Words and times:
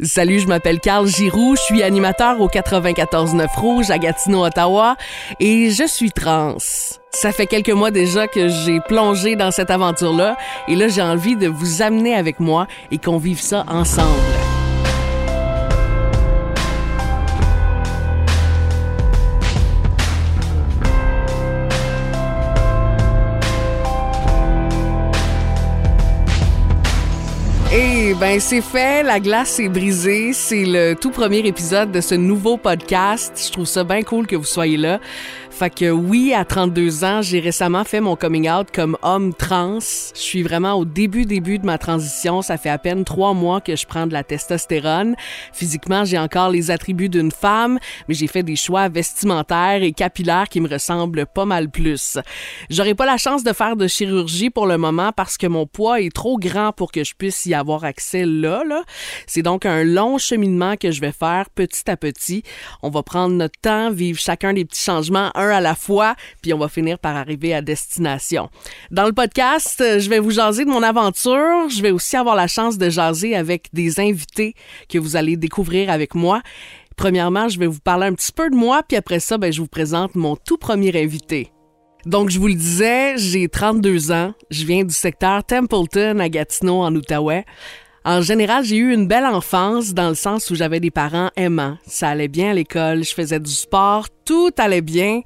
Salut, 0.00 0.38
je 0.38 0.46
m'appelle 0.46 0.78
Carl 0.78 1.08
Giroux, 1.08 1.56
je 1.56 1.62
suis 1.62 1.82
animateur 1.82 2.40
au 2.40 2.46
94.9 2.48 3.48
Rouge 3.56 3.90
à 3.90 3.98
Gatineau, 3.98 4.44
Ottawa, 4.44 4.96
et 5.40 5.72
je 5.72 5.88
suis 5.88 6.12
trans. 6.12 6.54
Ça 7.10 7.32
fait 7.32 7.46
quelques 7.46 7.70
mois 7.70 7.90
déjà 7.90 8.28
que 8.28 8.46
j'ai 8.46 8.78
plongé 8.78 9.34
dans 9.34 9.50
cette 9.50 9.70
aventure-là, 9.70 10.36
et 10.68 10.76
là 10.76 10.86
j'ai 10.86 11.02
envie 11.02 11.34
de 11.34 11.48
vous 11.48 11.82
amener 11.82 12.14
avec 12.14 12.38
moi 12.38 12.68
et 12.92 12.98
qu'on 12.98 13.18
vive 13.18 13.40
ça 13.40 13.64
ensemble. 13.66 14.20
Ben 28.20 28.40
c'est 28.40 28.60
fait, 28.60 29.04
la 29.04 29.20
glace 29.20 29.60
est 29.60 29.68
brisée, 29.68 30.32
c'est 30.32 30.64
le 30.64 30.94
tout 30.94 31.10
premier 31.10 31.38
épisode 31.46 31.92
de 31.92 32.00
ce 32.00 32.16
nouveau 32.16 32.56
podcast. 32.56 33.40
Je 33.46 33.52
trouve 33.52 33.66
ça 33.66 33.84
bien 33.84 34.02
cool 34.02 34.26
que 34.26 34.34
vous 34.34 34.44
soyez 34.44 34.76
là. 34.76 34.98
Fait 35.58 35.70
que 35.70 35.90
oui, 35.90 36.32
à 36.34 36.44
32 36.44 37.02
ans, 37.02 37.20
j'ai 37.20 37.40
récemment 37.40 37.82
fait 37.82 38.00
mon 38.00 38.14
coming 38.14 38.48
out 38.48 38.68
comme 38.72 38.96
homme 39.02 39.34
trans. 39.34 39.80
Je 39.80 40.20
suis 40.20 40.44
vraiment 40.44 40.74
au 40.74 40.84
début, 40.84 41.24
début 41.24 41.58
de 41.58 41.66
ma 41.66 41.78
transition. 41.78 42.42
Ça 42.42 42.56
fait 42.58 42.68
à 42.68 42.78
peine 42.78 43.02
trois 43.04 43.34
mois 43.34 43.60
que 43.60 43.74
je 43.74 43.84
prends 43.84 44.06
de 44.06 44.12
la 44.12 44.22
testostérone. 44.22 45.16
Physiquement, 45.52 46.04
j'ai 46.04 46.16
encore 46.16 46.50
les 46.50 46.70
attributs 46.70 47.08
d'une 47.08 47.32
femme, 47.32 47.80
mais 48.06 48.14
j'ai 48.14 48.28
fait 48.28 48.44
des 48.44 48.54
choix 48.54 48.88
vestimentaires 48.88 49.82
et 49.82 49.90
capillaires 49.90 50.48
qui 50.48 50.60
me 50.60 50.68
ressemblent 50.68 51.26
pas 51.26 51.44
mal 51.44 51.68
plus. 51.68 52.18
J'aurais 52.70 52.94
pas 52.94 53.06
la 53.06 53.16
chance 53.16 53.42
de 53.42 53.52
faire 53.52 53.74
de 53.74 53.88
chirurgie 53.88 54.50
pour 54.50 54.68
le 54.68 54.78
moment 54.78 55.10
parce 55.10 55.36
que 55.36 55.48
mon 55.48 55.66
poids 55.66 56.00
est 56.00 56.14
trop 56.14 56.38
grand 56.38 56.70
pour 56.70 56.92
que 56.92 57.02
je 57.02 57.14
puisse 57.16 57.46
y 57.46 57.54
avoir 57.54 57.82
accès 57.82 58.26
là, 58.26 58.62
là. 58.64 58.84
C'est 59.26 59.42
donc 59.42 59.66
un 59.66 59.82
long 59.82 60.18
cheminement 60.18 60.76
que 60.76 60.92
je 60.92 61.00
vais 61.00 61.10
faire 61.10 61.50
petit 61.50 61.90
à 61.90 61.96
petit. 61.96 62.44
On 62.84 62.90
va 62.90 63.02
prendre 63.02 63.34
notre 63.34 63.58
temps, 63.60 63.90
vivre 63.90 64.20
chacun 64.20 64.52
des 64.52 64.64
petits 64.64 64.84
changements 64.84 65.32
à 65.52 65.60
la 65.60 65.74
fois, 65.74 66.14
puis 66.42 66.52
on 66.52 66.58
va 66.58 66.68
finir 66.68 66.98
par 66.98 67.16
arriver 67.16 67.54
à 67.54 67.62
destination. 67.62 68.50
Dans 68.90 69.06
le 69.06 69.12
podcast, 69.12 69.82
je 69.98 70.08
vais 70.08 70.18
vous 70.18 70.30
jaser 70.30 70.64
de 70.64 70.70
mon 70.70 70.82
aventure. 70.82 71.68
Je 71.68 71.82
vais 71.82 71.90
aussi 71.90 72.16
avoir 72.16 72.36
la 72.36 72.46
chance 72.46 72.78
de 72.78 72.90
jaser 72.90 73.36
avec 73.36 73.68
des 73.72 74.00
invités 74.00 74.54
que 74.88 74.98
vous 74.98 75.16
allez 75.16 75.36
découvrir 75.36 75.90
avec 75.90 76.14
moi. 76.14 76.42
Premièrement, 76.96 77.48
je 77.48 77.58
vais 77.60 77.66
vous 77.66 77.80
parler 77.80 78.06
un 78.06 78.14
petit 78.14 78.32
peu 78.32 78.50
de 78.50 78.56
moi, 78.56 78.82
puis 78.86 78.96
après 78.96 79.20
ça, 79.20 79.38
ben, 79.38 79.52
je 79.52 79.60
vous 79.60 79.68
présente 79.68 80.16
mon 80.16 80.34
tout 80.34 80.58
premier 80.58 81.00
invité. 81.00 81.52
Donc, 82.06 82.30
je 82.30 82.38
vous 82.38 82.48
le 82.48 82.54
disais, 82.54 83.18
j'ai 83.18 83.48
32 83.48 84.12
ans. 84.12 84.32
Je 84.50 84.64
viens 84.64 84.84
du 84.84 84.94
secteur 84.94 85.44
Templeton 85.44 86.18
à 86.18 86.28
Gatineau, 86.28 86.82
en 86.82 86.94
Outaouais. 86.94 87.44
En 88.08 88.22
général, 88.22 88.64
j'ai 88.64 88.78
eu 88.78 88.94
une 88.94 89.06
belle 89.06 89.26
enfance 89.26 89.92
dans 89.92 90.08
le 90.08 90.14
sens 90.14 90.48
où 90.48 90.54
j'avais 90.54 90.80
des 90.80 90.90
parents 90.90 91.28
aimants. 91.36 91.76
Ça 91.86 92.08
allait 92.08 92.26
bien 92.26 92.52
à 92.52 92.54
l'école, 92.54 93.04
je 93.04 93.12
faisais 93.12 93.38
du 93.38 93.50
sport, 93.50 94.06
tout 94.24 94.50
allait 94.56 94.80
bien 94.80 95.20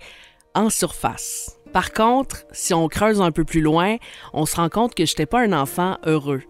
en 0.57 0.69
surface. 0.69 1.61
Par 1.73 1.93
contre, 1.93 2.45
si 2.51 2.75
on 2.75 2.89
creuse 2.89 3.21
un 3.21 3.31
peu 3.31 3.45
plus 3.45 3.61
loin, 3.61 3.99
on 4.33 4.47
se 4.47 4.57
rend 4.57 4.69
compte 4.69 4.97
que 4.97 5.07
j'étais 5.07 5.27
pas 5.27 5.43
un 5.43 5.53
enfant 5.53 5.97
heureux. 6.07 6.43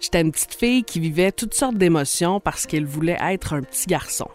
J'étais 0.00 0.20
une 0.20 0.32
petite 0.32 0.52
fille 0.52 0.84
qui 0.84 1.00
vivait 1.00 1.32
toutes 1.32 1.54
sortes 1.54 1.78
d'émotions 1.78 2.40
parce 2.40 2.66
qu'elle 2.66 2.84
voulait 2.84 3.16
être 3.18 3.54
un 3.54 3.62
petit 3.62 3.86
garçon. 3.86 4.28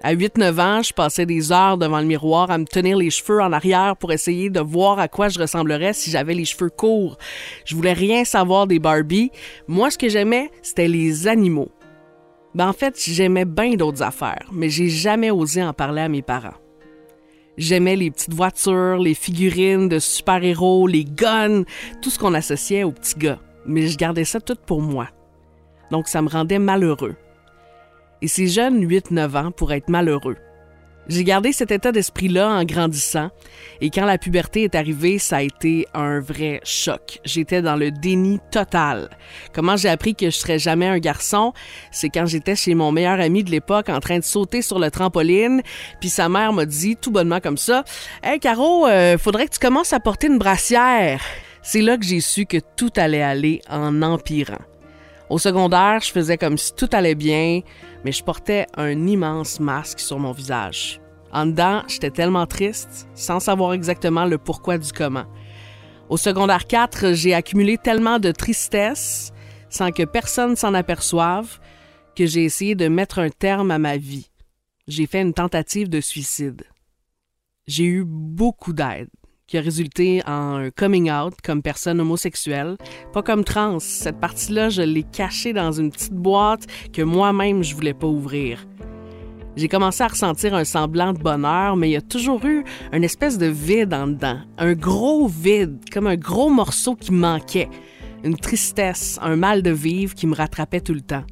À 0.00 0.14
8-9 0.14 0.60
ans, 0.60 0.82
je 0.82 0.92
passais 0.92 1.26
des 1.26 1.50
heures 1.50 1.76
devant 1.76 1.98
le 1.98 2.06
miroir 2.06 2.52
à 2.52 2.58
me 2.58 2.64
tenir 2.64 2.96
les 2.96 3.10
cheveux 3.10 3.40
en 3.40 3.52
arrière 3.52 3.96
pour 3.96 4.12
essayer 4.12 4.48
de 4.48 4.60
voir 4.60 5.00
à 5.00 5.08
quoi 5.08 5.28
je 5.28 5.40
ressemblerais 5.40 5.92
si 5.92 6.12
j'avais 6.12 6.34
les 6.34 6.44
cheveux 6.44 6.70
courts. 6.70 7.18
Je 7.64 7.74
voulais 7.74 7.94
rien 7.94 8.24
savoir 8.24 8.68
des 8.68 8.78
Barbie. 8.78 9.32
Moi, 9.66 9.90
ce 9.90 9.98
que 9.98 10.08
j'aimais, 10.08 10.52
c'était 10.62 10.86
les 10.86 11.26
animaux. 11.26 11.72
Ben, 12.54 12.68
en 12.68 12.72
fait, 12.72 12.94
j'aimais 12.96 13.44
bien 13.44 13.74
d'autres 13.74 14.04
affaires, 14.04 14.48
mais 14.52 14.70
j'ai 14.70 14.88
jamais 14.88 15.32
osé 15.32 15.64
en 15.64 15.72
parler 15.72 16.02
à 16.02 16.08
mes 16.08 16.22
parents. 16.22 16.56
J'aimais 17.56 17.96
les 17.96 18.12
petites 18.12 18.34
voitures, 18.34 18.98
les 18.98 19.14
figurines 19.14 19.88
de 19.88 19.98
super-héros, 19.98 20.86
les 20.86 21.04
guns, 21.04 21.64
tout 22.00 22.10
ce 22.10 22.20
qu'on 22.20 22.34
associait 22.34 22.84
aux 22.84 22.92
petits 22.92 23.18
gars. 23.18 23.40
Mais 23.66 23.88
je 23.88 23.98
gardais 23.98 24.24
ça 24.24 24.40
tout 24.40 24.56
pour 24.64 24.80
moi. 24.80 25.08
Donc 25.90 26.06
ça 26.06 26.22
me 26.22 26.28
rendait 26.28 26.60
malheureux 26.60 27.16
et 28.22 28.28
ces 28.28 28.46
jeunes 28.46 28.84
8-9 28.84 29.36
ans 29.36 29.50
pour 29.50 29.72
être 29.72 29.88
malheureux. 29.88 30.36
J'ai 31.08 31.24
gardé 31.24 31.52
cet 31.52 31.70
état 31.70 31.90
d'esprit-là 31.90 32.50
en 32.50 32.64
grandissant 32.64 33.30
et 33.80 33.88
quand 33.88 34.04
la 34.04 34.18
puberté 34.18 34.64
est 34.64 34.74
arrivée, 34.74 35.18
ça 35.18 35.38
a 35.38 35.42
été 35.42 35.86
un 35.94 36.20
vrai 36.20 36.60
choc. 36.64 37.20
J'étais 37.24 37.62
dans 37.62 37.76
le 37.76 37.90
déni 37.90 38.40
total. 38.50 39.08
Comment 39.54 39.76
j'ai 39.76 39.88
appris 39.88 40.14
que 40.14 40.26
je 40.26 40.36
serais 40.36 40.58
jamais 40.58 40.86
un 40.86 40.98
garçon, 40.98 41.54
c'est 41.90 42.10
quand 42.10 42.26
j'étais 42.26 42.56
chez 42.56 42.74
mon 42.74 42.92
meilleur 42.92 43.20
ami 43.20 43.42
de 43.42 43.50
l'époque 43.50 43.88
en 43.88 44.00
train 44.00 44.18
de 44.18 44.24
sauter 44.24 44.60
sur 44.60 44.78
le 44.78 44.90
trampoline, 44.90 45.62
puis 45.98 46.10
sa 46.10 46.28
mère 46.28 46.52
m'a 46.52 46.66
dit 46.66 46.96
tout 46.96 47.10
bonnement 47.10 47.40
comme 47.40 47.56
ça 47.56 47.84
"Hey 48.22 48.38
Caro, 48.38 48.86
euh, 48.86 49.16
faudrait 49.16 49.46
que 49.46 49.54
tu 49.54 49.60
commences 49.60 49.94
à 49.94 50.00
porter 50.00 50.26
une 50.26 50.38
brassière." 50.38 51.22
C'est 51.62 51.80
là 51.80 51.96
que 51.96 52.04
j'ai 52.04 52.20
su 52.20 52.44
que 52.44 52.58
tout 52.76 52.92
allait 52.96 53.22
aller 53.22 53.62
en 53.70 54.02
empirant. 54.02 54.60
Au 55.30 55.38
secondaire, 55.38 56.00
je 56.02 56.10
faisais 56.10 56.38
comme 56.38 56.56
si 56.56 56.74
tout 56.74 56.88
allait 56.92 57.14
bien, 57.14 57.60
mais 58.04 58.12
je 58.12 58.22
portais 58.22 58.66
un 58.76 59.06
immense 59.06 59.60
masque 59.60 60.00
sur 60.00 60.18
mon 60.18 60.32
visage. 60.32 61.00
En 61.32 61.46
dedans, 61.46 61.82
j'étais 61.88 62.10
tellement 62.10 62.46
triste, 62.46 63.08
sans 63.14 63.40
savoir 63.40 63.72
exactement 63.72 64.24
le 64.24 64.38
pourquoi 64.38 64.78
du 64.78 64.92
comment. 64.92 65.26
Au 66.08 66.16
secondaire 66.16 66.66
4, 66.66 67.12
j'ai 67.12 67.34
accumulé 67.34 67.76
tellement 67.76 68.18
de 68.18 68.32
tristesse, 68.32 69.32
sans 69.68 69.90
que 69.90 70.04
personne 70.04 70.56
s'en 70.56 70.72
aperçoive, 70.72 71.58
que 72.16 72.24
j'ai 72.24 72.44
essayé 72.44 72.74
de 72.74 72.88
mettre 72.88 73.18
un 73.18 73.28
terme 73.28 73.70
à 73.70 73.78
ma 73.78 73.96
vie. 73.98 74.30
J'ai 74.86 75.06
fait 75.06 75.20
une 75.20 75.34
tentative 75.34 75.90
de 75.90 76.00
suicide. 76.00 76.64
J'ai 77.66 77.84
eu 77.84 78.04
beaucoup 78.06 78.72
d'aide 78.72 79.10
qui 79.48 79.56
a 79.56 79.62
résulté 79.62 80.22
en 80.26 80.56
un 80.56 80.70
coming 80.70 81.10
out 81.10 81.32
comme 81.42 81.62
personne 81.62 82.00
homosexuelle, 82.00 82.76
pas 83.14 83.22
comme 83.22 83.44
trans. 83.44 83.78
Cette 83.80 84.20
partie-là, 84.20 84.68
je 84.68 84.82
l'ai 84.82 85.04
cachée 85.04 85.54
dans 85.54 85.72
une 85.72 85.90
petite 85.90 86.12
boîte 86.12 86.66
que 86.92 87.00
moi-même 87.00 87.64
je 87.64 87.74
voulais 87.74 87.94
pas 87.94 88.06
ouvrir. 88.06 88.66
J'ai 89.56 89.68
commencé 89.68 90.02
à 90.02 90.08
ressentir 90.08 90.54
un 90.54 90.64
semblant 90.64 91.14
de 91.14 91.18
bonheur, 91.18 91.76
mais 91.76 91.88
il 91.88 91.92
y 91.92 91.96
a 91.96 92.02
toujours 92.02 92.44
eu 92.44 92.62
une 92.92 93.02
espèce 93.02 93.38
de 93.38 93.46
vide 93.46 93.94
en 93.94 94.08
dedans, 94.08 94.38
un 94.58 94.74
gros 94.74 95.26
vide, 95.26 95.78
comme 95.90 96.06
un 96.06 96.16
gros 96.16 96.50
morceau 96.50 96.94
qui 96.94 97.10
manquait, 97.10 97.70
une 98.22 98.36
tristesse, 98.36 99.18
un 99.22 99.36
mal 99.36 99.62
de 99.62 99.70
vivre 99.70 100.14
qui 100.14 100.26
me 100.26 100.34
rattrapait 100.34 100.82
tout 100.82 100.94
le 100.94 101.00
temps. 101.00 101.24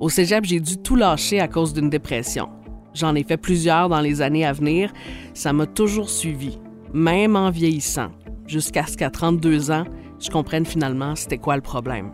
Au 0.00 0.08
cégep, 0.08 0.44
j'ai 0.44 0.60
dû 0.60 0.78
tout 0.78 0.96
lâcher 0.96 1.40
à 1.40 1.48
cause 1.48 1.74
d'une 1.74 1.90
dépression. 1.90 2.48
J'en 2.94 3.16
ai 3.16 3.24
fait 3.24 3.36
plusieurs 3.36 3.88
dans 3.88 4.00
les 4.00 4.22
années 4.22 4.46
à 4.46 4.52
venir. 4.52 4.92
Ça 5.34 5.52
m'a 5.52 5.66
toujours 5.66 6.08
suivi 6.08 6.58
même 6.94 7.34
en 7.34 7.50
vieillissant, 7.50 8.12
jusqu'à 8.46 8.86
ce 8.86 8.96
qu'à 8.96 9.10
32 9.10 9.72
ans, 9.72 9.84
je 10.20 10.30
comprenne 10.30 10.64
finalement 10.64 11.16
c'était 11.16 11.38
quoi 11.38 11.56
le 11.56 11.62
problème. 11.62 12.12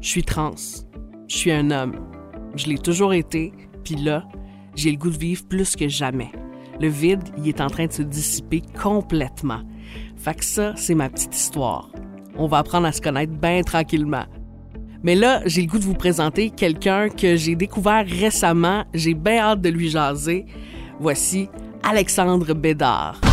Je 0.00 0.08
suis 0.08 0.22
trans. 0.22 0.54
Je 1.26 1.36
suis 1.36 1.50
un 1.50 1.70
homme. 1.70 1.96
Je 2.54 2.66
l'ai 2.66 2.78
toujours 2.78 3.12
été, 3.14 3.52
puis 3.84 3.96
là, 3.96 4.24
j'ai 4.74 4.90
le 4.92 4.96
goût 4.96 5.10
de 5.10 5.18
vivre 5.18 5.44
plus 5.48 5.74
que 5.74 5.88
jamais. 5.88 6.30
Le 6.80 6.88
vide, 6.88 7.22
il 7.36 7.48
est 7.48 7.60
en 7.60 7.68
train 7.68 7.86
de 7.86 7.92
se 7.92 8.02
dissiper 8.02 8.62
complètement. 8.80 9.60
Fait 10.16 10.34
que 10.34 10.44
ça, 10.44 10.72
c'est 10.76 10.94
ma 10.94 11.08
petite 11.08 11.34
histoire. 11.34 11.90
On 12.36 12.46
va 12.46 12.58
apprendre 12.58 12.86
à 12.86 12.92
se 12.92 13.00
connaître 13.00 13.32
bien 13.32 13.62
tranquillement. 13.62 14.24
Mais 15.02 15.16
là, 15.16 15.42
j'ai 15.46 15.62
le 15.62 15.66
goût 15.66 15.78
de 15.78 15.84
vous 15.84 15.94
présenter 15.94 16.50
quelqu'un 16.50 17.08
que 17.08 17.34
j'ai 17.34 17.56
découvert 17.56 18.06
récemment. 18.06 18.84
J'ai 18.94 19.14
bien 19.14 19.38
hâte 19.38 19.60
de 19.60 19.68
lui 19.68 19.90
jaser. 19.90 20.46
Voici 21.00 21.48
Alexandre 21.82 22.54
Bédard. 22.54 23.31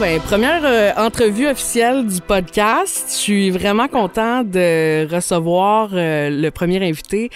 Ben, 0.00 0.20
première 0.20 0.64
euh, 0.64 0.92
entrevue 0.96 1.48
officielle 1.48 2.06
du 2.06 2.20
podcast. 2.20 3.06
Je 3.08 3.14
suis 3.14 3.50
vraiment 3.50 3.88
content 3.88 4.44
de 4.44 5.12
recevoir 5.12 5.90
euh, 5.92 6.30
le 6.30 6.50
premier 6.50 6.86
invité 6.86 7.30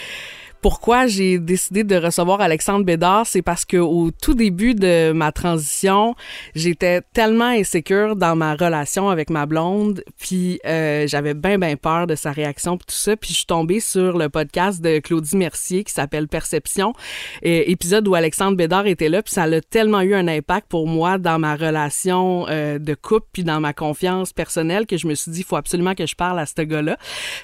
pourquoi 0.63 1.09
j'ai 1.09 1.41
décidé 1.41 1.83
de 1.83 1.97
recevoir 1.97 2.41
Alexandre 2.41 2.85
Bédard, 2.85 3.27
c'est 3.27 3.43
parce 3.43 3.65
que 3.65 3.77
au 3.77 4.13
tout 4.13 4.35
début 4.35 4.75
de 4.75 5.11
ma 5.11 5.33
transition, 5.33 6.15
j'étais 6.55 7.01
tellement 7.13 7.47
insécure 7.47 8.15
dans 8.15 8.37
ma 8.37 8.55
relation 8.55 9.11
avec 9.11 9.29
ma 9.29 9.45
blonde, 9.45 10.05
puis 10.21 10.61
euh, 10.65 11.09
j'avais 11.09 11.35
bien 11.35 11.59
bien 11.59 11.77
peur 11.77 12.07
de 12.07 12.15
sa 12.15 12.31
réaction 12.31 12.77
puis 12.77 12.87
tout 12.87 12.95
ça, 12.95 13.17
puis 13.17 13.31
je 13.31 13.39
suis 13.39 13.47
tombée 13.47 13.81
sur 13.81 14.17
le 14.17 14.29
podcast 14.29 14.81
de 14.81 15.01
Claudie 15.01 15.37
Mercier 15.37 15.83
qui 15.83 15.93
s'appelle 15.93 16.29
Perception, 16.29 16.93
et, 17.43 17.73
épisode 17.73 18.07
où 18.07 18.15
Alexandre 18.15 18.57
Bédard 18.57 18.87
était 18.87 19.09
là, 19.09 19.21
puis 19.21 19.35
ça 19.35 19.43
a 19.43 19.61
tellement 19.61 20.03
eu 20.03 20.15
un 20.15 20.29
impact 20.29 20.69
pour 20.69 20.87
moi 20.87 21.19
dans 21.19 21.41
ma 21.41 21.57
relation 21.57 22.47
euh, 22.49 22.79
de 22.79 22.95
couple 22.95 23.27
puis 23.33 23.43
dans 23.43 23.59
ma 23.59 23.73
confiance 23.73 24.33
personnelle 24.33 24.87
que 24.87 24.97
je 24.97 25.09
me 25.09 25.15
suis 25.17 25.33
dit 25.33 25.43
faut 25.43 25.57
absolument 25.57 25.97
que 25.97 26.07
je 26.07 26.15
parle 26.15 26.39
à 26.39 26.47
ce 26.47 26.63
gars-là. 26.63 26.97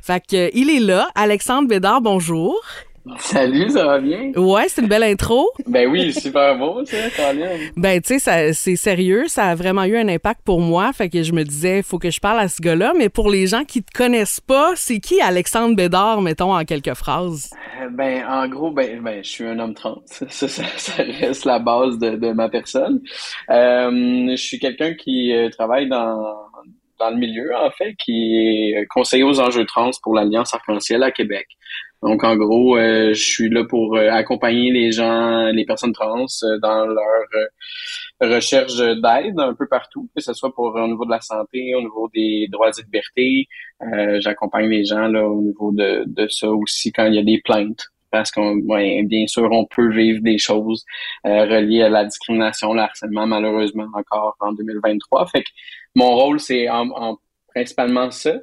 Fait 0.03 0.25
que 0.25 0.57
il 0.57 0.71
est 0.71 0.81
là, 0.81 1.09
Alexandre 1.17 1.67
Bédard, 1.67 2.01
bonjour. 2.01 2.55
Salut, 3.19 3.71
ça 3.71 3.85
va 3.85 3.99
bien? 4.01 4.33
Ouais, 4.37 4.69
c'est 4.69 4.83
une 4.83 4.89
belle 4.89 5.03
intro. 5.03 5.51
Ben 5.67 5.89
oui, 5.89 6.13
super 6.13 6.59
beau, 6.59 6.85
ça, 6.85 6.97
Colin. 7.17 7.57
Ben, 7.77 8.01
tu 8.01 8.19
sais, 8.19 8.53
c'est 8.53 8.77
sérieux. 8.77 9.25
Ça 9.29 9.47
a 9.47 9.55
vraiment 9.55 9.85
eu 9.85 9.97
un 9.97 10.09
impact 10.09 10.43
pour 10.45 10.61
moi. 10.61 10.93
Fait 10.93 11.09
que 11.09 11.23
je 11.23 11.33
me 11.33 11.43
disais, 11.45 11.79
il 11.79 11.83
faut 11.83 11.99
que 11.99 12.11
je 12.11 12.21
parle 12.21 12.41
à 12.41 12.49
ce 12.49 12.61
gars-là. 12.61 12.93
Mais 12.97 13.09
pour 13.09 13.31
les 13.31 13.47
gens 13.47 13.65
qui 13.65 13.83
te 13.83 13.93
connaissent 13.93 14.41
pas, 14.41 14.73
c'est 14.77 15.01
qui 15.01 15.21
Alexandre 15.21 15.75
Bédard, 15.75 16.21
mettons, 16.23 16.55
en 16.55 16.65
quelques 16.65 16.95
phrases? 16.95 17.51
Euh, 17.81 17.89
ben, 17.91 18.25
en 18.27 18.49
gros, 18.49 18.71
ben, 18.71 19.01
ben, 19.03 19.23
je 19.23 19.29
suis 19.29 19.45
un 19.45 19.59
homme 19.59 19.75
trans. 19.75 20.03
Ça, 20.07 20.49
ça, 20.49 20.63
reste 21.03 21.45
la 21.45 21.59
base 21.59 21.99
de, 21.99 22.17
de 22.17 22.33
ma 22.33 22.49
personne. 22.49 23.01
Euh, 23.51 23.91
je 24.31 24.37
suis 24.37 24.59
quelqu'un 24.59 24.95
qui 24.95 25.33
euh, 25.33 25.49
travaille 25.51 25.89
dans 25.89 26.37
dans 26.99 27.11
le 27.11 27.17
milieu, 27.17 27.55
en 27.57 27.71
fait, 27.71 27.95
qui 27.95 28.73
est 28.75 28.87
conseiller 28.87 29.23
aux 29.23 29.41
enjeux 29.41 29.65
trans 29.65 29.91
pour 30.03 30.15
l'Alliance 30.15 30.53
Arc-en-Ciel 30.53 31.03
à 31.03 31.11
Québec. 31.11 31.47
Donc, 32.03 32.23
en 32.23 32.37
gros, 32.37 32.77
euh, 32.77 33.13
je 33.13 33.21
suis 33.21 33.49
là 33.51 33.65
pour 33.65 33.97
euh, 33.97 34.09
accompagner 34.11 34.71
les 34.71 34.93
gens, 34.93 35.47
les 35.47 35.65
personnes 35.65 35.93
trans 35.93 36.27
euh, 36.45 36.59
dans 36.61 36.87
leur 36.87 37.27
recherche 38.21 38.77
d'aide 38.77 39.39
un 39.39 39.55
peu 39.55 39.67
partout, 39.69 40.09
que 40.15 40.23
ce 40.23 40.33
soit 40.33 40.55
pour 40.55 40.75
au 40.75 40.87
niveau 40.87 41.05
de 41.05 41.11
la 41.11 41.21
santé, 41.21 41.75
au 41.75 41.81
niveau 41.81 42.09
des 42.15 42.49
droits 42.51 42.71
et 42.71 42.83
libertés. 42.83 43.49
J'accompagne 44.21 44.69
les 44.69 44.85
gens 44.85 45.07
là 45.09 45.29
au 45.29 45.41
niveau 45.41 45.73
de, 45.73 46.05
de 46.07 46.29
ça 46.29 46.51
aussi 46.51 46.91
quand 46.93 47.07
il 47.07 47.15
y 47.15 47.19
a 47.19 47.23
des 47.23 47.41
plaintes 47.41 47.87
parce 48.11 48.31
qu'on 48.33 48.57
bien 48.57 49.27
sûr 49.29 49.49
on 49.53 49.67
peut 49.67 49.91
vivre 49.93 50.21
des 50.23 50.39
choses 50.39 50.85
reliées 51.25 51.83
à 51.83 51.89
la 51.89 52.05
discrimination, 52.07 52.75
le 52.75 52.81
harcèlement 52.81 53.27
malheureusement 53.29 53.87
encore 53.95 54.37
en 54.41 54.53
2023. 54.53 55.27
Fait 55.29 55.43
que 55.43 55.51
mon 55.95 56.17
rôle 56.17 56.41
c'est 56.41 56.69
en, 56.69 56.89
en 56.91 57.19
principalement 57.55 58.11
ça. 58.11 58.35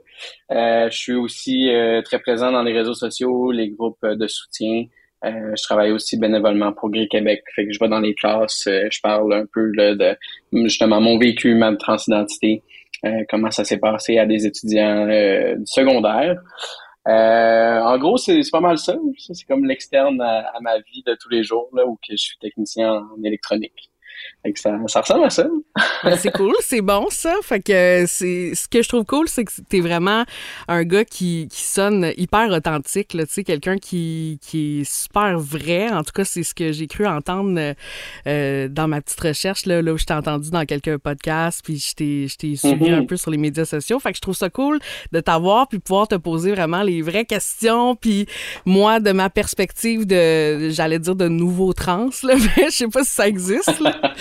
Euh, 0.52 0.90
je 0.90 0.98
suis 0.98 1.14
aussi 1.14 1.70
euh, 1.70 2.02
très 2.02 2.20
présent 2.20 2.52
dans 2.52 2.64
les 2.64 2.74
réseaux 2.74 2.94
sociaux, 2.94 3.52
les 3.52 3.70
groupes 3.70 4.06
de 4.06 4.28
soutien. 4.28 4.86
Euh, 5.24 5.54
je 5.56 5.64
travaille 5.64 5.92
aussi 5.92 6.18
bénévolement 6.18 6.74
pour 6.74 6.90
Gris 6.90 7.08
Québec. 7.08 7.44
Fait 7.56 7.66
que 7.66 7.74
je 7.74 7.80
vais 7.80 7.88
dans 7.88 8.00
les 8.00 8.14
classes, 8.14 8.64
je 8.66 9.02
parle 9.02 9.34
un 9.34 9.46
peu 9.52 9.72
de 9.76 10.16
justement 10.54 11.02
mon 11.02 11.18
vécu, 11.18 11.56
ma 11.56 11.76
transidentité, 11.76 12.62
comment 13.30 13.52
ça 13.52 13.64
s'est 13.64 13.80
passé 13.80 14.20
à 14.20 14.26
des 14.26 14.46
étudiants 14.46 15.08
secondaires. 15.66 16.38
en 17.06 17.98
gros, 17.98 18.18
c'est 18.18 18.42
pas 18.52 18.60
mal 18.60 18.78
ça. 18.78 18.96
C'est 19.18 19.48
comme 19.48 19.66
l'externe 19.66 20.22
à, 20.22 20.52
à, 20.54 20.60
ma 20.62 20.78
vie 20.80 21.04
de 21.08 21.16
tous 21.20 21.30
les 21.30 21.44
jours, 21.44 21.70
là, 21.74 21.88
où 21.88 21.96
que 21.96 22.12
je 22.12 22.18
suis 22.18 22.38
technicien 22.38 22.94
en 22.94 23.24
électronique 23.24 23.90
ça, 24.56 24.78
ça 24.88 25.02
ressemble 25.02 25.26
à 25.26 25.30
ça. 25.30 25.48
Ben, 26.04 26.18
c'est 26.18 26.32
cool, 26.32 26.54
c'est 26.62 26.82
bon 26.82 27.08
ça. 27.10 27.34
Fait 27.44 27.60
que 27.60 28.06
c'est 28.08 28.54
ce 28.56 28.68
que 28.68 28.82
je 28.82 28.90
trouve 28.90 29.06
cool, 29.06 29.28
c'est 29.28 29.46
que 29.46 29.52
t'es 29.68 29.80
vraiment 29.80 30.24
un 30.68 30.84
gars 30.84 31.06
qui, 31.06 31.48
qui 31.52 31.64
sonne 31.64 32.12
hyper 32.18 32.50
authentique, 32.52 33.10
tu 33.10 33.26
sais, 33.28 33.44
quelqu'un 33.44 33.78
qui, 33.78 34.40
qui 34.42 34.82
est 34.82 34.84
super 34.84 35.40
vrai. 35.40 35.90
En 35.90 36.04
tout 36.04 36.12
cas, 36.14 36.26
c'est 36.26 36.44
ce 36.44 36.54
que 36.54 36.72
j'ai 36.72 36.88
cru 36.88 37.06
entendre 37.06 37.76
euh, 38.28 38.68
dans 38.68 38.88
ma 38.88 39.02
petite 39.02 39.20
recherche 39.20 39.66
là, 39.66 39.82
là 39.82 39.94
où 39.94 39.98
je 39.98 40.06
t'ai 40.06 40.14
entendu 40.14 40.50
dans 40.52 40.66
quelques 40.66 40.98
podcasts, 40.98 41.62
puis 41.64 41.78
je 41.78 41.96
t'ai 41.96 42.56
suivi 42.56 42.86
mm-hmm. 42.86 42.94
un 42.94 43.06
peu 43.06 43.18
sur 43.18 43.32
les 43.32 43.38
médias 43.38 43.66
sociaux. 43.66 44.00
Fait 44.00 44.12
que 44.12 44.18
je 44.18 44.22
trouve 44.22 44.36
ça 44.36 44.50
cool 44.50 44.80
de 45.12 45.20
t'avoir 45.20 45.68
puis 45.68 45.80
pouvoir 45.80 46.08
te 46.08 46.16
poser 46.16 46.52
vraiment 46.52 46.84
les 46.84 47.02
vraies 47.02 47.26
questions. 47.26 47.96
Puis 47.96 48.28
moi, 48.66 49.00
de 49.00 49.12
ma 49.12 49.30
perspective 49.30 50.06
de, 50.06 50.70
j'allais 50.70 51.00
dire 51.00 51.16
de 51.16 51.28
nouveau 51.28 51.74
trans, 51.74 52.10
là, 52.24 52.36
mais 52.58 52.66
je 52.66 52.76
sais 52.76 52.88
pas 52.88 53.04
si 53.04 53.12
ça 53.12 53.28
existe. 53.28 53.80
Là. 53.80 53.96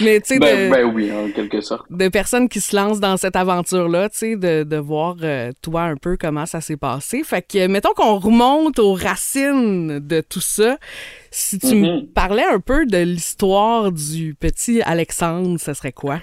Mais 0.00 0.20
tu 0.20 0.34
sais, 0.34 0.38
ben, 0.38 0.70
ben, 0.70 0.84
oui, 0.84 1.10
en 1.12 1.30
quelque 1.30 1.60
sorte. 1.60 1.86
De 1.90 2.08
personnes 2.08 2.48
qui 2.48 2.60
se 2.60 2.74
lancent 2.74 3.00
dans 3.00 3.16
cette 3.16 3.36
aventure-là, 3.36 4.08
tu 4.08 4.18
sais, 4.18 4.36
de, 4.36 4.64
de 4.64 4.76
voir 4.76 5.16
euh, 5.22 5.52
toi 5.62 5.82
un 5.82 5.96
peu 5.96 6.16
comment 6.16 6.46
ça 6.46 6.60
s'est 6.60 6.76
passé. 6.76 7.22
Fait 7.24 7.42
que, 7.42 7.66
mettons 7.66 7.92
qu'on 7.94 8.18
remonte 8.18 8.78
aux 8.78 8.94
racines 8.94 10.00
de 10.00 10.20
tout 10.20 10.40
ça. 10.40 10.78
Si 11.30 11.58
tu 11.58 11.74
me 11.74 11.86
mm-hmm. 11.86 12.12
parlais 12.12 12.44
un 12.44 12.60
peu 12.60 12.86
de 12.86 12.98
l'histoire 12.98 13.92
du 13.92 14.34
petit 14.34 14.82
Alexandre, 14.82 15.58
ce 15.58 15.74
serait 15.74 15.92
quoi? 15.92 16.20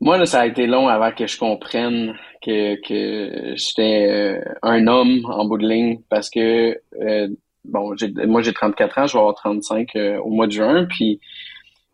Moi, 0.00 0.18
là, 0.18 0.26
ça 0.26 0.40
a 0.40 0.46
été 0.46 0.66
long 0.66 0.88
avant 0.88 1.12
que 1.12 1.26
je 1.26 1.38
comprenne 1.38 2.14
que, 2.42 2.74
que 2.86 3.54
j'étais 3.56 4.06
euh, 4.08 4.40
un 4.62 4.86
homme 4.86 5.24
en 5.24 5.46
bout 5.46 5.58
de 5.58 5.66
ligne 5.66 6.00
parce 6.10 6.28
que, 6.28 6.78
euh, 7.00 7.28
bon, 7.64 7.94
moi 8.26 8.42
j'ai 8.42 8.52
34 8.52 8.98
ans, 8.98 9.06
je 9.06 9.14
vais 9.14 9.18
avoir 9.18 9.34
35 9.34 9.90
au 10.22 10.30
mois 10.30 10.46
de 10.46 10.52
juin, 10.52 10.86
puis 10.88 11.20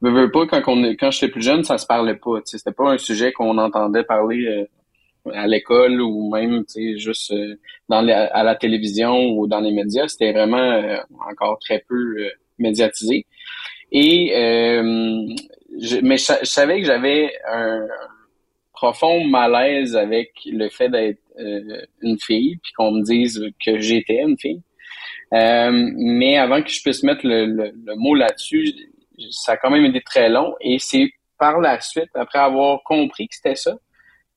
veux, 0.00 0.10
veux 0.10 0.30
pas, 0.30 0.46
quand, 0.46 0.62
on, 0.66 0.82
quand 0.94 1.10
j'étais 1.10 1.28
plus 1.28 1.42
jeune, 1.42 1.64
ça 1.64 1.78
se 1.78 1.86
parlait 1.86 2.14
pas. 2.14 2.40
C'était 2.44 2.72
pas 2.72 2.90
un 2.90 2.98
sujet 2.98 3.32
qu'on 3.32 3.58
entendait 3.58 4.04
parler 4.04 4.46
euh, 4.46 5.30
à 5.32 5.46
l'école 5.46 6.00
ou 6.00 6.30
même 6.30 6.64
juste 6.96 7.32
euh, 7.32 7.56
dans 7.88 8.06
à 8.08 8.42
la 8.42 8.54
télévision 8.56 9.30
ou 9.30 9.46
dans 9.46 9.60
les 9.60 9.72
médias. 9.72 10.08
C'était 10.08 10.32
vraiment 10.32 10.58
euh, 10.58 10.96
encore 11.30 11.58
très 11.58 11.84
peu 11.86 12.30
médiatisé. 12.58 13.26
Et 13.92 14.30
je, 14.32 15.98
mais 16.02 16.16
je, 16.16 16.44
savais 16.44 16.80
que 16.80 16.86
j'avais 16.86 17.32
un, 17.50 17.86
profond 18.72 19.24
malaise 19.24 19.96
avec 19.96 20.30
le 20.46 20.68
fait 20.70 20.88
d'être 20.88 21.20
une 22.00 22.18
fille, 22.18 22.56
puis 22.62 22.72
qu'on 22.72 22.92
me 22.92 23.02
dise 23.02 23.44
que 23.64 23.78
j'étais 23.78 24.22
une 24.22 24.38
fille. 24.38 24.62
mais 25.32 26.36
avant 26.38 26.62
que 26.62 26.70
je 26.70 26.80
puisse 26.80 27.02
mettre 27.02 27.26
le, 27.26 27.46
le 27.46 27.94
mot 27.96 28.14
là-dessus, 28.14 28.72
ça 29.30 29.52
a 29.52 29.56
quand 29.56 29.70
même 29.70 29.84
été 29.84 30.00
très 30.00 30.28
long. 30.28 30.54
Et 30.60 30.78
c'est 30.78 31.10
par 31.38 31.60
la 31.60 31.80
suite, 31.80 32.10
après 32.14 32.38
avoir 32.38 32.82
compris 32.84 33.28
que 33.28 33.34
c'était 33.34 33.56
ça, 33.56 33.76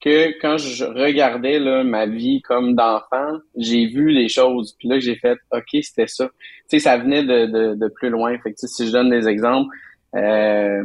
que 0.02 0.40
quand 0.42 0.58
je 0.58 0.84
regardais 0.84 1.60
là, 1.60 1.84
ma 1.84 2.06
vie 2.06 2.42
comme 2.42 2.76
d'enfant, 2.76 3.38
j'ai 3.56 3.86
vu 3.86 4.10
les 4.10 4.28
choses. 4.28 4.76
Puis 4.78 4.88
là, 4.88 5.00
j'ai 5.00 5.16
fait, 5.16 5.38
OK, 5.52 5.70
c'était 5.82 6.08
ça. 6.08 6.28
Tu 6.28 6.34
sais, 6.68 6.80
ça 6.80 6.98
venait 6.98 7.24
de, 7.24 7.46
de, 7.46 7.76
de 7.76 7.88
plus 7.88 8.10
loin. 8.10 8.38
Fait 8.40 8.52
que, 8.52 8.68
si 8.68 8.88
je 8.88 8.92
donne 8.92 9.10
des 9.10 9.28
exemples, 9.28 9.74
euh, 10.16 10.84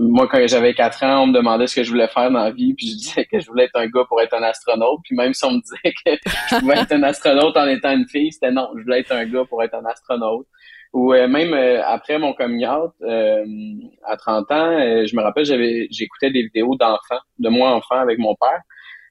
moi, 0.00 0.26
quand 0.28 0.44
j'avais 0.46 0.74
4 0.74 1.04
ans, 1.04 1.22
on 1.22 1.26
me 1.28 1.32
demandait 1.32 1.66
ce 1.66 1.76
que 1.76 1.84
je 1.84 1.90
voulais 1.90 2.08
faire 2.08 2.30
dans 2.30 2.42
la 2.42 2.50
vie, 2.50 2.74
puis 2.74 2.88
je 2.88 2.96
disais 2.96 3.24
que 3.24 3.38
je 3.38 3.46
voulais 3.46 3.64
être 3.64 3.76
un 3.76 3.86
gars 3.86 4.04
pour 4.08 4.20
être 4.20 4.34
un 4.34 4.42
astronaute. 4.42 5.00
Puis 5.04 5.14
même 5.14 5.32
si 5.32 5.44
on 5.44 5.52
me 5.52 5.60
disait 5.60 5.94
que 6.04 6.30
je 6.50 6.60
pouvais 6.60 6.78
être 6.78 6.92
un 6.92 7.02
astronaute 7.04 7.56
en 7.56 7.68
étant 7.68 7.92
une 7.92 8.08
fille, 8.08 8.32
c'était 8.32 8.50
non, 8.50 8.68
je 8.76 8.82
voulais 8.82 9.00
être 9.00 9.12
un 9.12 9.26
gars 9.26 9.44
pour 9.48 9.62
être 9.62 9.74
un 9.74 9.84
astronaute. 9.84 10.46
Ou 10.96 11.12
euh, 11.12 11.28
même 11.28 11.52
euh, 11.52 11.84
après 11.84 12.18
mon 12.18 12.32
coming 12.32 12.66
out, 12.66 12.92
euh, 13.02 13.44
à 14.02 14.16
30 14.16 14.50
ans, 14.50 14.78
je 15.04 15.14
me 15.14 15.20
rappelle, 15.20 15.44
j'avais 15.44 15.88
j'écoutais 15.90 16.30
des 16.30 16.44
vidéos 16.44 16.74
d'enfants, 16.74 17.20
de 17.38 17.50
moi 17.50 17.74
enfant 17.74 17.96
avec 17.96 18.18
mon 18.18 18.34
père. 18.34 18.62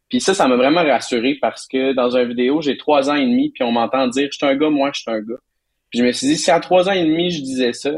Puis 0.10 0.20
ça, 0.20 0.34
ça 0.34 0.48
m'a 0.48 0.56
vraiment 0.56 0.82
rassuré 0.82 1.38
parce 1.40 1.68
que 1.68 1.94
dans 1.94 2.18
une 2.18 2.30
vidéo, 2.30 2.60
j'ai 2.60 2.76
trois 2.76 3.12
ans 3.12 3.14
et 3.14 3.28
demi, 3.28 3.52
puis 3.52 3.64
on 3.64 3.72
m'entend 3.72 4.08
dire 4.08 4.30
je 4.32 4.36
suis 4.38 4.48
un 4.48 4.56
gars, 4.56 4.72
moi 4.72 4.90
je 4.96 5.02
suis 5.02 5.12
un 5.12 5.20
gars. 5.20 5.38
Puis 5.92 6.00
je 6.00 6.04
me 6.04 6.12
suis 6.12 6.26
dit, 6.26 6.38
si 6.38 6.50
à 6.50 6.60
trois 6.60 6.90
ans 6.90 6.94
et 6.94 7.06
demi 7.06 7.30
je 7.30 7.42
disais 7.42 7.74
ça, 7.74 7.92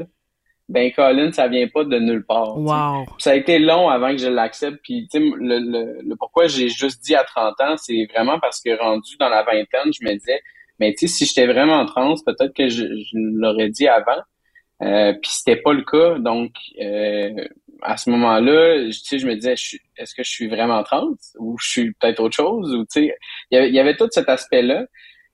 ben 0.68 0.92
Colin, 0.92 1.32
ça 1.32 1.48
vient 1.48 1.70
pas 1.70 1.86
de 1.86 1.98
nulle 1.98 2.26
part. 2.26 2.58
Wow. 2.58 3.06
Ça 3.20 3.32
a 3.32 3.36
été 3.36 3.58
long 3.58 3.88
avant 3.88 4.12
que 4.12 4.18
je 4.18 4.28
l'accepte. 4.28 4.82
Puis 4.84 5.08
tu 5.10 5.18
sais, 5.18 5.26
le, 5.40 5.60
le, 5.60 6.02
le, 6.02 6.16
pourquoi 6.18 6.48
j'ai 6.48 6.68
juste 6.68 7.02
dit 7.06 7.16
à 7.16 7.24
30 7.24 7.62
ans, 7.62 7.78
c'est 7.78 8.06
vraiment 8.14 8.38
parce 8.38 8.60
que 8.60 8.78
rendu 8.78 9.16
dans 9.18 9.30
la 9.30 9.44
vingtaine, 9.44 9.94
je 9.94 10.06
me 10.06 10.12
disais, 10.12 10.42
mais 10.80 10.94
tu 10.94 11.08
sais, 11.08 11.14
si 11.14 11.26
j'étais 11.26 11.48
vraiment 11.48 11.86
trans, 11.86 12.16
peut-être 12.26 12.54
que 12.54 12.70
je, 12.70 12.86
l'aurais 13.14 13.70
dit 13.70 13.88
avant. 13.88 14.22
Euh, 14.84 15.14
puis 15.14 15.32
c'était 15.32 15.62
pas 15.62 15.74
le 15.74 15.84
cas. 15.84 16.20
Donc 16.20 16.52
euh, 16.82 17.32
à 17.82 17.98
ce 17.98 18.10
moment-là, 18.12 18.86
tu 18.86 18.94
sais, 18.94 19.20
je 19.20 19.28
me 19.28 19.36
disais, 19.36 19.54
est-ce 19.54 20.16
que 20.16 20.24
je 20.24 20.30
suis 20.30 20.48
vraiment 20.48 20.84
trans? 20.84 21.10
Ou 21.40 21.58
je 21.60 21.70
suis 21.70 21.94
peut-être 21.94 22.20
autre 22.20 22.36
chose? 22.36 22.74
Ou 22.74 22.84
tu 22.86 23.08
sais, 23.08 23.16
il 23.52 23.74
y 23.74 23.80
avait 23.80 23.96
tout 23.96 24.08
cet 24.12 24.30
aspect-là. 24.30 24.86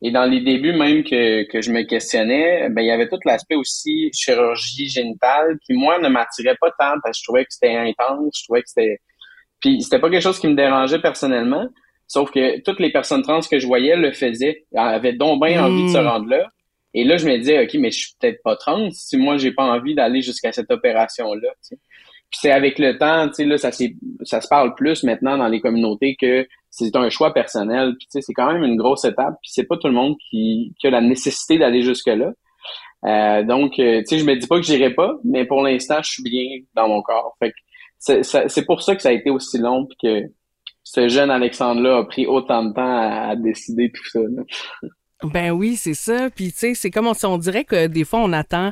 Et 0.06 0.12
dans 0.12 0.26
les 0.26 0.42
débuts 0.42 0.74
même 0.74 1.04
que, 1.04 1.44
que 1.44 1.62
je 1.62 1.72
me 1.72 1.84
questionnais, 1.84 2.68
ben 2.70 2.82
il 2.82 2.88
y 2.88 2.92
avait 2.92 3.08
tout 3.08 3.20
l'aspect 3.24 3.56
aussi 3.56 4.12
chirurgie 4.14 4.90
génitale 4.90 5.58
qui 5.66 5.74
moi 5.74 5.98
ne 6.00 6.10
m'attirait 6.10 6.58
pas 6.60 6.72
tant 6.72 6.96
parce 7.02 7.18
que 7.18 7.20
je 7.20 7.24
trouvais 7.24 7.46
que 7.46 7.54
c'était 7.54 7.74
intense, 7.74 8.38
je 8.38 8.44
trouvais 8.44 8.62
que 8.64 8.68
c'était 8.68 9.00
puis 9.62 9.82
c'était 9.82 10.00
pas 10.00 10.10
quelque 10.10 10.22
chose 10.22 10.40
qui 10.40 10.48
me 10.48 10.56
dérangeait 10.56 11.00
personnellement, 11.00 11.70
Sauf 12.14 12.30
que 12.30 12.62
toutes 12.62 12.80
les 12.80 12.92
personnes 12.92 13.24
trans 13.24 13.40
que 13.40 13.58
je 13.58 13.66
voyais 13.66 13.96
le 13.96 14.12
faisaient, 14.12 14.66
avaient 14.76 15.14
donc 15.14 15.44
bien 15.44 15.66
envie 15.66 15.86
de 15.86 15.90
se 15.90 15.98
hmm. 15.98 16.08
rendre 16.08 16.30
là. 16.30 16.48
Et 16.94 17.04
là, 17.06 17.18
je 17.18 17.28
me 17.28 17.36
disais, 17.40 17.64
OK, 17.64 17.74
mais 17.80 17.90
je 17.90 18.02
suis 18.02 18.14
peut-être 18.20 18.40
pas 18.44 18.56
trans 18.56 18.92
si 18.92 19.18
moi, 19.18 19.38
j'ai 19.38 19.52
pas 19.52 19.64
envie 19.64 19.96
d'aller 19.96 20.22
jusqu'à 20.22 20.52
cette 20.52 20.70
opération-là. 20.70 21.50
Puis 21.68 21.80
c'est 22.40 22.52
avec 22.52 22.78
le 22.78 23.00
temps, 23.00 23.30
tu 23.30 23.34
sais, 23.34 23.46
là, 23.46 23.58
ça, 23.58 23.72
ça 23.72 24.42
se 24.42 24.48
parle 24.48 24.76
plus 24.76 25.02
maintenant 25.02 25.40
dans 25.40 25.48
les 25.48 25.60
communautés 25.60 26.16
que 26.16 26.48
c'est 26.70 26.96
un 26.96 27.10
choix 27.10 27.34
personnel. 27.34 27.96
Puis 27.98 28.06
tu 28.06 28.12
sais, 28.12 28.22
c'est 28.22 28.34
quand 28.34 28.54
même 28.54 28.64
une 28.64 28.78
grosse 28.78 29.06
étape. 29.06 29.34
Puis 29.42 29.50
c'est 29.52 29.66
pas 29.66 29.78
tout 29.78 29.88
le 29.88 29.96
monde 29.96 30.16
qui, 30.30 30.72
qui 30.80 30.86
a 30.86 30.92
la 30.92 31.02
nécessité 31.02 31.58
d'aller 31.58 31.82
jusque-là. 31.82 32.32
Euh, 33.06 33.42
donc, 33.44 33.80
euh, 33.80 34.02
tu 34.02 34.06
sais, 34.06 34.18
je 34.20 34.26
me 34.26 34.36
dis 34.36 34.46
pas 34.46 34.58
que 34.58 34.66
j'irai 34.68 34.94
pas, 34.94 35.16
mais 35.24 35.46
pour 35.46 35.64
l'instant, 35.64 35.98
je 36.04 36.12
suis 36.12 36.24
bien 36.24 36.60
dans 36.76 36.88
mon 36.88 37.02
corps. 37.02 37.36
Fait 37.40 37.50
que 37.50 38.22
c'est 38.22 38.66
pour 38.68 38.84
ça 38.84 38.96
que 38.96 39.02
ça 39.02 39.10
a 39.10 39.14
été 39.14 39.32
aussi 39.32 39.58
long 39.58 39.88
puis 39.88 39.98
que 40.00 40.30
ce 40.84 41.08
jeune 41.08 41.32
Alexandre-là 41.32 41.98
a 41.98 42.04
pris 42.04 42.28
autant 42.28 42.66
de 42.66 42.74
temps 42.74 43.30
à, 43.30 43.36
décider 43.36 43.92
tout 43.92 44.06
ça. 44.10 44.20
Ben 45.24 45.52
oui, 45.52 45.76
c'est 45.78 45.94
ça. 45.94 46.30
Puis 46.30 46.52
tu 46.52 46.60
sais, 46.60 46.74
c'est 46.76 46.92
comme 46.92 47.08
on, 47.08 47.14
on 47.24 47.38
dirait 47.38 47.64
que 47.64 47.88
des 47.88 48.04
fois 48.04 48.20
on 48.20 48.34
attend 48.34 48.72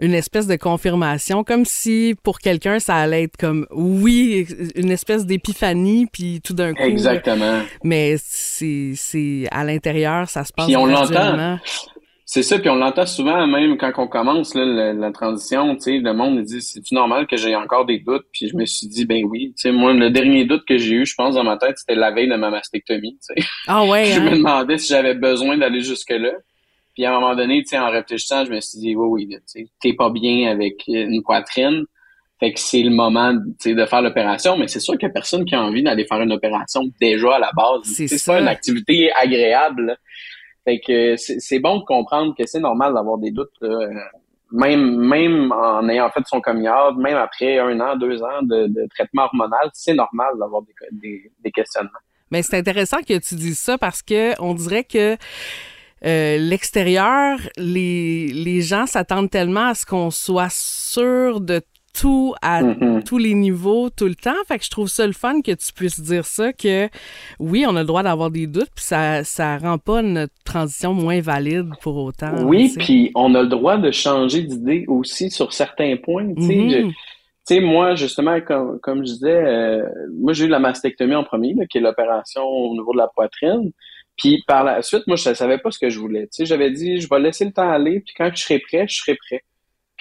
une 0.00 0.14
espèce 0.14 0.46
de 0.46 0.56
confirmation, 0.56 1.44
comme 1.44 1.64
si 1.64 2.16
pour 2.22 2.38
quelqu'un 2.38 2.78
ça 2.78 2.96
allait 2.96 3.24
être 3.24 3.36
comme 3.36 3.66
oui, 3.70 4.46
une 4.74 4.90
espèce 4.90 5.26
d'épiphanie, 5.26 6.06
puis 6.06 6.40
tout 6.42 6.54
d'un 6.54 6.72
coup. 6.74 6.82
Exactement. 6.82 7.60
Mais 7.84 8.16
c'est 8.18 8.92
c'est 8.96 9.46
à 9.52 9.62
l'intérieur, 9.62 10.28
ça 10.28 10.44
se 10.44 10.52
passe. 10.52 10.66
Puis 10.66 10.76
on 10.76 10.86
l'entend 10.86 11.58
C'est 12.32 12.44
ça, 12.44 12.60
puis 12.60 12.68
on 12.68 12.76
l'entend 12.76 13.06
souvent, 13.06 13.44
même 13.48 13.76
quand 13.76 13.90
on 13.96 14.06
commence 14.06 14.54
là, 14.54 14.92
la, 14.92 15.10
transition, 15.10 15.74
tu 15.74 15.82
sais, 15.82 15.98
le 15.98 16.12
monde 16.12 16.40
dit, 16.42 16.62
c'est-tu 16.62 16.94
normal 16.94 17.26
que 17.26 17.36
j'ai 17.36 17.56
encore 17.56 17.86
des 17.86 17.98
doutes? 17.98 18.24
Puis 18.32 18.46
je 18.46 18.56
me 18.56 18.66
suis 18.66 18.86
dit, 18.86 19.04
ben 19.04 19.24
oui, 19.24 19.52
tu 19.56 19.62
sais, 19.62 19.72
moi, 19.72 19.92
le 19.92 20.10
dernier 20.10 20.44
doute 20.44 20.62
que 20.64 20.78
j'ai 20.78 20.94
eu, 20.94 21.04
je 21.04 21.16
pense, 21.16 21.34
dans 21.34 21.42
ma 21.42 21.56
tête, 21.56 21.78
c'était 21.78 21.96
la 21.96 22.12
veille 22.12 22.28
de 22.28 22.36
ma 22.36 22.50
mastectomie, 22.50 23.18
tu 23.18 23.34
sais. 23.34 23.48
Ah 23.66 23.84
ouais, 23.84 24.04
Je 24.14 24.20
me 24.20 24.28
hein? 24.28 24.36
demandais 24.36 24.78
si 24.78 24.92
j'avais 24.92 25.14
besoin 25.14 25.58
d'aller 25.58 25.80
jusque-là. 25.80 26.30
Puis 26.94 27.04
à 27.04 27.10
un 27.10 27.18
moment 27.18 27.34
donné, 27.34 27.62
tu 27.62 27.70
sais, 27.70 27.78
en 27.80 27.90
réfléchissant, 27.90 28.44
je 28.44 28.52
me 28.52 28.60
suis 28.60 28.78
dit, 28.78 28.94
oui, 28.94 29.26
oui, 29.26 29.28
tu 29.28 29.42
sais, 29.46 29.66
t'es 29.80 29.94
pas 29.94 30.10
bien 30.10 30.52
avec 30.52 30.84
une 30.86 31.24
poitrine. 31.24 31.82
Fait 32.38 32.52
que 32.52 32.60
c'est 32.60 32.84
le 32.84 32.90
moment, 32.90 33.34
de 33.34 33.86
faire 33.86 34.02
l'opération. 34.02 34.56
Mais 34.56 34.68
c'est 34.68 34.78
sûr 34.78 34.94
qu'il 34.94 35.08
y 35.08 35.10
a 35.10 35.12
personne 35.12 35.44
qui 35.44 35.56
a 35.56 35.62
envie 35.62 35.82
d'aller 35.82 36.04
faire 36.04 36.20
une 36.20 36.32
opération 36.32 36.82
déjà 37.00 37.34
à 37.34 37.38
la 37.40 37.50
base. 37.56 37.82
C'est 38.06 38.24
pas 38.24 38.38
une 38.38 38.46
activité 38.46 39.10
agréable. 39.20 39.98
Fait 40.64 40.80
que 40.80 41.16
c'est 41.16 41.58
bon 41.58 41.78
de 41.78 41.84
comprendre 41.84 42.34
que 42.36 42.46
c'est 42.46 42.60
normal 42.60 42.94
d'avoir 42.94 43.18
des 43.18 43.30
doutes. 43.30 43.50
Euh, 43.62 43.88
Même, 44.52 44.96
même 44.96 45.52
en 45.52 45.88
ayant 45.88 46.10
fait 46.10 46.24
son 46.26 46.40
coming 46.40 46.68
out, 46.68 46.96
même 46.98 47.16
après 47.16 47.60
un 47.60 47.78
an, 47.78 47.96
deux 47.96 48.20
ans 48.20 48.42
de, 48.42 48.88
traitement 48.88 49.26
hormonal, 49.26 49.70
c'est 49.72 49.94
normal 49.94 50.32
d'avoir 50.40 50.62
des, 50.62 50.74
des, 50.90 51.32
des 51.38 51.52
questionnements. 51.52 52.02
Mais 52.32 52.42
c'est 52.42 52.58
intéressant 52.58 52.98
que 52.98 53.16
tu 53.18 53.36
dises 53.36 53.60
ça 53.60 53.78
parce 53.78 54.02
que 54.02 54.34
on 54.40 54.54
dirait 54.54 54.82
que 54.82 55.16
euh, 56.04 56.36
l'extérieur, 56.38 57.38
les, 57.56 58.28
les 58.28 58.60
gens 58.60 58.86
s'attendent 58.86 59.30
tellement 59.30 59.68
à 59.68 59.74
ce 59.74 59.86
qu'on 59.86 60.10
soit 60.10 60.50
sûr 60.50 61.40
de 61.40 61.60
tout 61.98 62.34
à 62.42 62.62
Mhm. 62.62 63.02
tous 63.04 63.18
les 63.18 63.34
niveaux 63.34 63.90
tout 63.90 64.06
le 64.06 64.14
temps. 64.14 64.34
Fait 64.46 64.58
que 64.58 64.64
je 64.64 64.70
trouve 64.70 64.88
ça 64.88 65.06
le 65.06 65.12
fun 65.12 65.40
que 65.42 65.52
tu 65.52 65.72
puisses 65.72 66.00
dire 66.00 66.24
ça, 66.24 66.52
que 66.52 66.88
oui, 67.38 67.64
on 67.68 67.76
a 67.76 67.80
le 67.80 67.86
droit 67.86 68.02
d'avoir 68.02 68.30
des 68.30 68.46
doutes, 68.46 68.70
puis 68.74 68.84
ça, 68.84 69.24
ça 69.24 69.58
rend 69.58 69.78
pas 69.78 70.02
notre 70.02 70.32
transition 70.44 70.94
moins 70.94 71.20
valide 71.20 71.70
pour 71.82 71.96
autant. 71.96 72.44
Oui, 72.46 72.72
puis 72.78 73.10
on 73.14 73.34
a 73.34 73.42
le 73.42 73.48
droit 73.48 73.76
de 73.78 73.90
changer 73.90 74.42
d'idée 74.42 74.84
aussi 74.88 75.30
sur 75.30 75.52
certains 75.52 75.96
points. 75.96 76.34
Tu 76.34 76.42
sais, 76.46 76.82
Mhm. 76.84 76.92
Sais, 77.44 77.58
moi, 77.60 77.94
justement, 77.96 78.40
comme, 78.42 78.78
comme 78.80 78.98
je 78.98 79.12
disais, 79.12 79.42
euh, 79.44 79.82
moi, 80.20 80.32
j'ai 80.34 80.44
eu 80.44 80.48
la 80.48 80.60
mastectomie 80.60 81.14
en 81.16 81.24
premier, 81.24 81.54
là, 81.54 81.64
qui 81.66 81.78
est 81.78 81.80
l'opération 81.80 82.42
au 82.44 82.72
niveau 82.74 82.92
de 82.92 82.98
la 82.98 83.08
poitrine. 83.08 83.72
Puis 84.16 84.44
par 84.46 84.62
la 84.62 84.82
suite, 84.82 85.04
moi, 85.08 85.16
je 85.16 85.30
ne 85.30 85.34
savais 85.34 85.58
pas 85.58 85.70
ce 85.70 85.78
que 85.78 85.88
je 85.90 85.98
voulais. 85.98 86.24
Tu 86.24 86.28
sais, 86.32 86.44
j'avais 86.46 86.70
dit, 86.70 87.00
je 87.00 87.08
vais 87.08 87.18
laisser 87.18 87.46
le 87.46 87.52
temps 87.52 87.68
aller, 87.68 88.00
puis 88.00 88.14
quand 88.16 88.30
je 88.32 88.42
serai 88.42 88.58
prêt, 88.60 88.86
je 88.86 88.96
serai 88.98 89.16
prêt. 89.16 89.42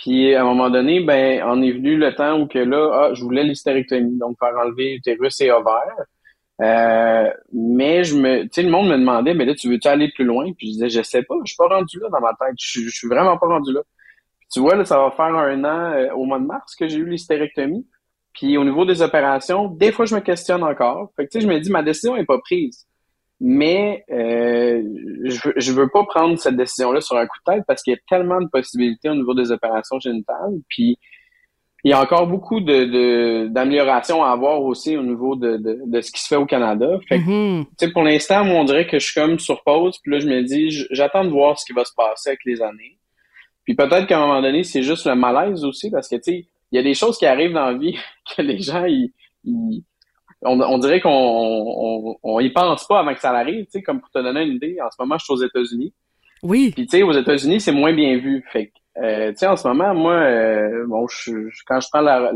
Puis 0.02 0.34
à 0.36 0.42
un 0.42 0.46
moment 0.46 0.70
donné, 0.70 1.02
ben, 1.02 1.44
on 1.46 1.62
est 1.62 1.72
venu 1.74 1.98
le 1.98 2.16
temps 2.16 2.40
où 2.40 2.48
que 2.48 2.60
là, 2.60 2.90
ah, 3.10 3.14
je 3.14 3.24
voulais 3.24 3.44
l'hystérectomie, 3.44 4.18
donc 4.18 4.38
faire 4.40 4.56
enlever 4.58 4.94
utérus 4.96 5.42
et 5.42 5.52
ovaire. 5.52 5.96
Euh, 6.62 7.32
mais 7.54 8.04
je 8.04 8.16
me, 8.18 8.44
tu 8.44 8.50
sais, 8.54 8.64
le 8.64 8.70
monde 8.72 8.90
me 8.90 8.98
demandait, 8.98 9.34
mais 9.34 9.46
là, 9.46 9.56
tu 9.56 9.70
veux-tu 9.70 9.88
aller 9.88 10.12
plus 10.14 10.26
loin? 10.26 10.52
Puis 10.58 10.68
je 10.70 10.74
disais, 10.74 10.90
je 10.90 11.02
sais 11.04 11.24
pas, 11.24 11.36
je 11.46 11.50
suis 11.54 11.58
pas 11.58 11.68
rendu 11.68 12.00
là 12.00 12.10
dans 12.12 12.22
ma 12.22 12.32
tête. 12.40 12.56
Je, 12.60 12.90
suis- 12.90 13.08
vraiment 13.10 13.38
pas 13.38 13.48
rendu 13.48 13.74
là. 13.74 13.82
Puis 14.40 14.50
tu 14.54 14.62
vois, 14.62 14.76
là, 14.76 14.86
ça 14.86 15.00
va 15.00 15.12
faire 15.12 15.26
un 15.36 15.64
an 15.66 15.94
euh, 15.94 16.14
au 16.16 16.26
mois 16.26 16.40
de 16.40 16.46
mars 16.46 16.76
que 16.76 16.88
j'ai 16.90 16.98
eu 17.00 17.06
l'hystérectomie. 17.10 17.88
Puis 18.34 18.58
au 18.58 18.66
niveau 18.66 18.86
des 18.86 19.02
opérations, 19.04 19.70
des 19.70 19.92
fois, 19.94 20.06
je 20.06 20.16
me 20.16 20.22
questionne 20.22 20.64
encore. 20.64 21.12
Fait 21.18 21.26
que 21.28 21.32
tu 21.32 21.42
sais, 21.42 21.48
je 21.48 21.52
me 21.52 21.60
dis, 21.62 21.72
ma 21.72 21.84
décision 21.84 22.18
est 22.18 22.26
pas 22.26 22.40
prise. 22.40 22.88
Mais 23.42 24.04
euh, 24.12 24.84
je, 25.24 25.40
veux, 25.48 25.54
je 25.56 25.72
veux 25.72 25.88
pas 25.90 26.04
prendre 26.04 26.38
cette 26.38 26.58
décision-là 26.58 27.00
sur 27.02 27.16
un 27.18 27.26
coup 27.26 27.38
de 27.48 27.54
tête 27.54 27.64
parce 27.68 27.82
qu'il 27.84 27.94
y 27.94 27.96
a 27.96 28.00
tellement 28.10 28.42
de 28.42 28.48
possibilités 28.48 29.10
au 29.10 29.16
niveau 29.16 29.34
des 29.34 29.52
opérations 29.52 30.00
génitales. 30.00 30.56
Puis 30.68 30.98
il 31.86 31.92
y 31.92 31.94
a 31.94 32.02
encore 32.02 32.28
beaucoup 32.28 32.60
de, 32.60 32.84
de- 32.84 33.48
d'améliorations 33.48 34.22
à 34.26 34.32
avoir 34.32 34.62
aussi 34.62 34.98
au 34.98 35.04
niveau 35.04 35.38
de, 35.38 35.56
de, 35.56 35.80
de 35.86 36.02
ce 36.02 36.12
qui 36.12 36.22
se 36.22 36.28
fait 36.28 36.36
au 36.36 36.46
Canada. 36.46 37.00
Fait 37.08 37.20
que, 37.20 37.24
Mhm. 37.60 37.66
tu 37.80 37.86
sais, 37.86 37.92
pour 37.94 38.04
l'instant, 38.04 38.44
moi, 38.44 38.58
on 38.60 38.64
dirait 38.66 38.86
que 38.86 39.00
je 39.00 39.06
suis 39.06 39.20
comme 39.22 39.40
sur 39.40 39.64
pause. 39.64 39.98
Puis 40.04 40.12
là, 40.12 40.20
je 40.20 40.28
me 40.28 40.42
dis, 40.44 40.70
j'attends 40.92 41.24
de 41.24 41.30
voir 41.30 41.58
ce 41.58 41.66
qui 41.66 41.72
va 41.72 41.86
se 41.86 41.94
passer 41.96 42.32
avec 42.32 42.42
les 42.46 42.62
années. 42.62 42.98
Puis 43.64 43.76
peut-être 43.76 44.08
qu'à 44.08 44.18
un 44.18 44.28
moment 44.28 44.42
donné, 44.42 44.64
c'est 44.64 44.84
juste 44.84 45.06
le 45.06 45.16
malaise 45.16 45.64
aussi 45.64 45.90
parce 45.90 46.10
que, 46.10 46.18
tu 46.18 46.22
sais, 46.24 46.48
il 46.72 46.76
y 46.76 46.80
a 46.80 46.84
des 46.84 46.94
choses 46.94 47.18
qui 47.18 47.26
arrivent 47.26 47.54
dans 47.54 47.68
la 47.72 47.78
vie 47.78 47.98
que 48.36 48.42
les 48.42 48.60
gens, 48.60 48.84
ils, 48.84 49.14
ils- 49.46 49.84
on, 50.44 50.60
on 50.62 50.78
dirait 50.78 51.02
qu'on 51.02 51.10
on, 51.12 52.16
on 52.24 52.40
y 52.40 52.50
pense 52.52 52.86
pas 52.88 53.00
avant 53.00 53.14
que 53.14 53.20
ça 53.22 53.32
arrive. 53.32 53.66
Tu 53.66 53.72
sais, 53.72 53.82
comme 53.82 54.00
pour 54.02 54.10
te 54.10 54.20
donner 54.20 54.44
une 54.44 54.54
idée, 54.56 54.78
en 54.82 54.90
ce 54.92 54.96
moment, 55.00 55.18
je 55.18 55.26
suis 55.26 55.34
aux 55.34 55.44
États-Unis. 55.46 55.94
Oui. 56.44 56.72
Puis 56.74 56.86
tu 56.88 56.98
sais, 56.98 57.04
aux 57.04 57.12
États-Unis, 57.12 57.60
c'est 57.60 57.72
moins 57.74 57.94
bien 57.94 58.18
vu. 58.18 58.46
Fait 58.52 58.68
que, 58.68 59.02
euh, 59.04 59.32
tu 59.32 59.38
sais, 59.40 59.48
en 59.48 59.58
ce 59.58 59.68
moment, 59.68 59.94
moi, 59.94 60.14
euh, 60.14 60.86
bon, 60.88 61.06
je, 61.08 61.50
je- 61.50 61.64
quand 61.68 61.80
je 61.82 61.88
prends 61.92 62.02
la, 62.02 62.32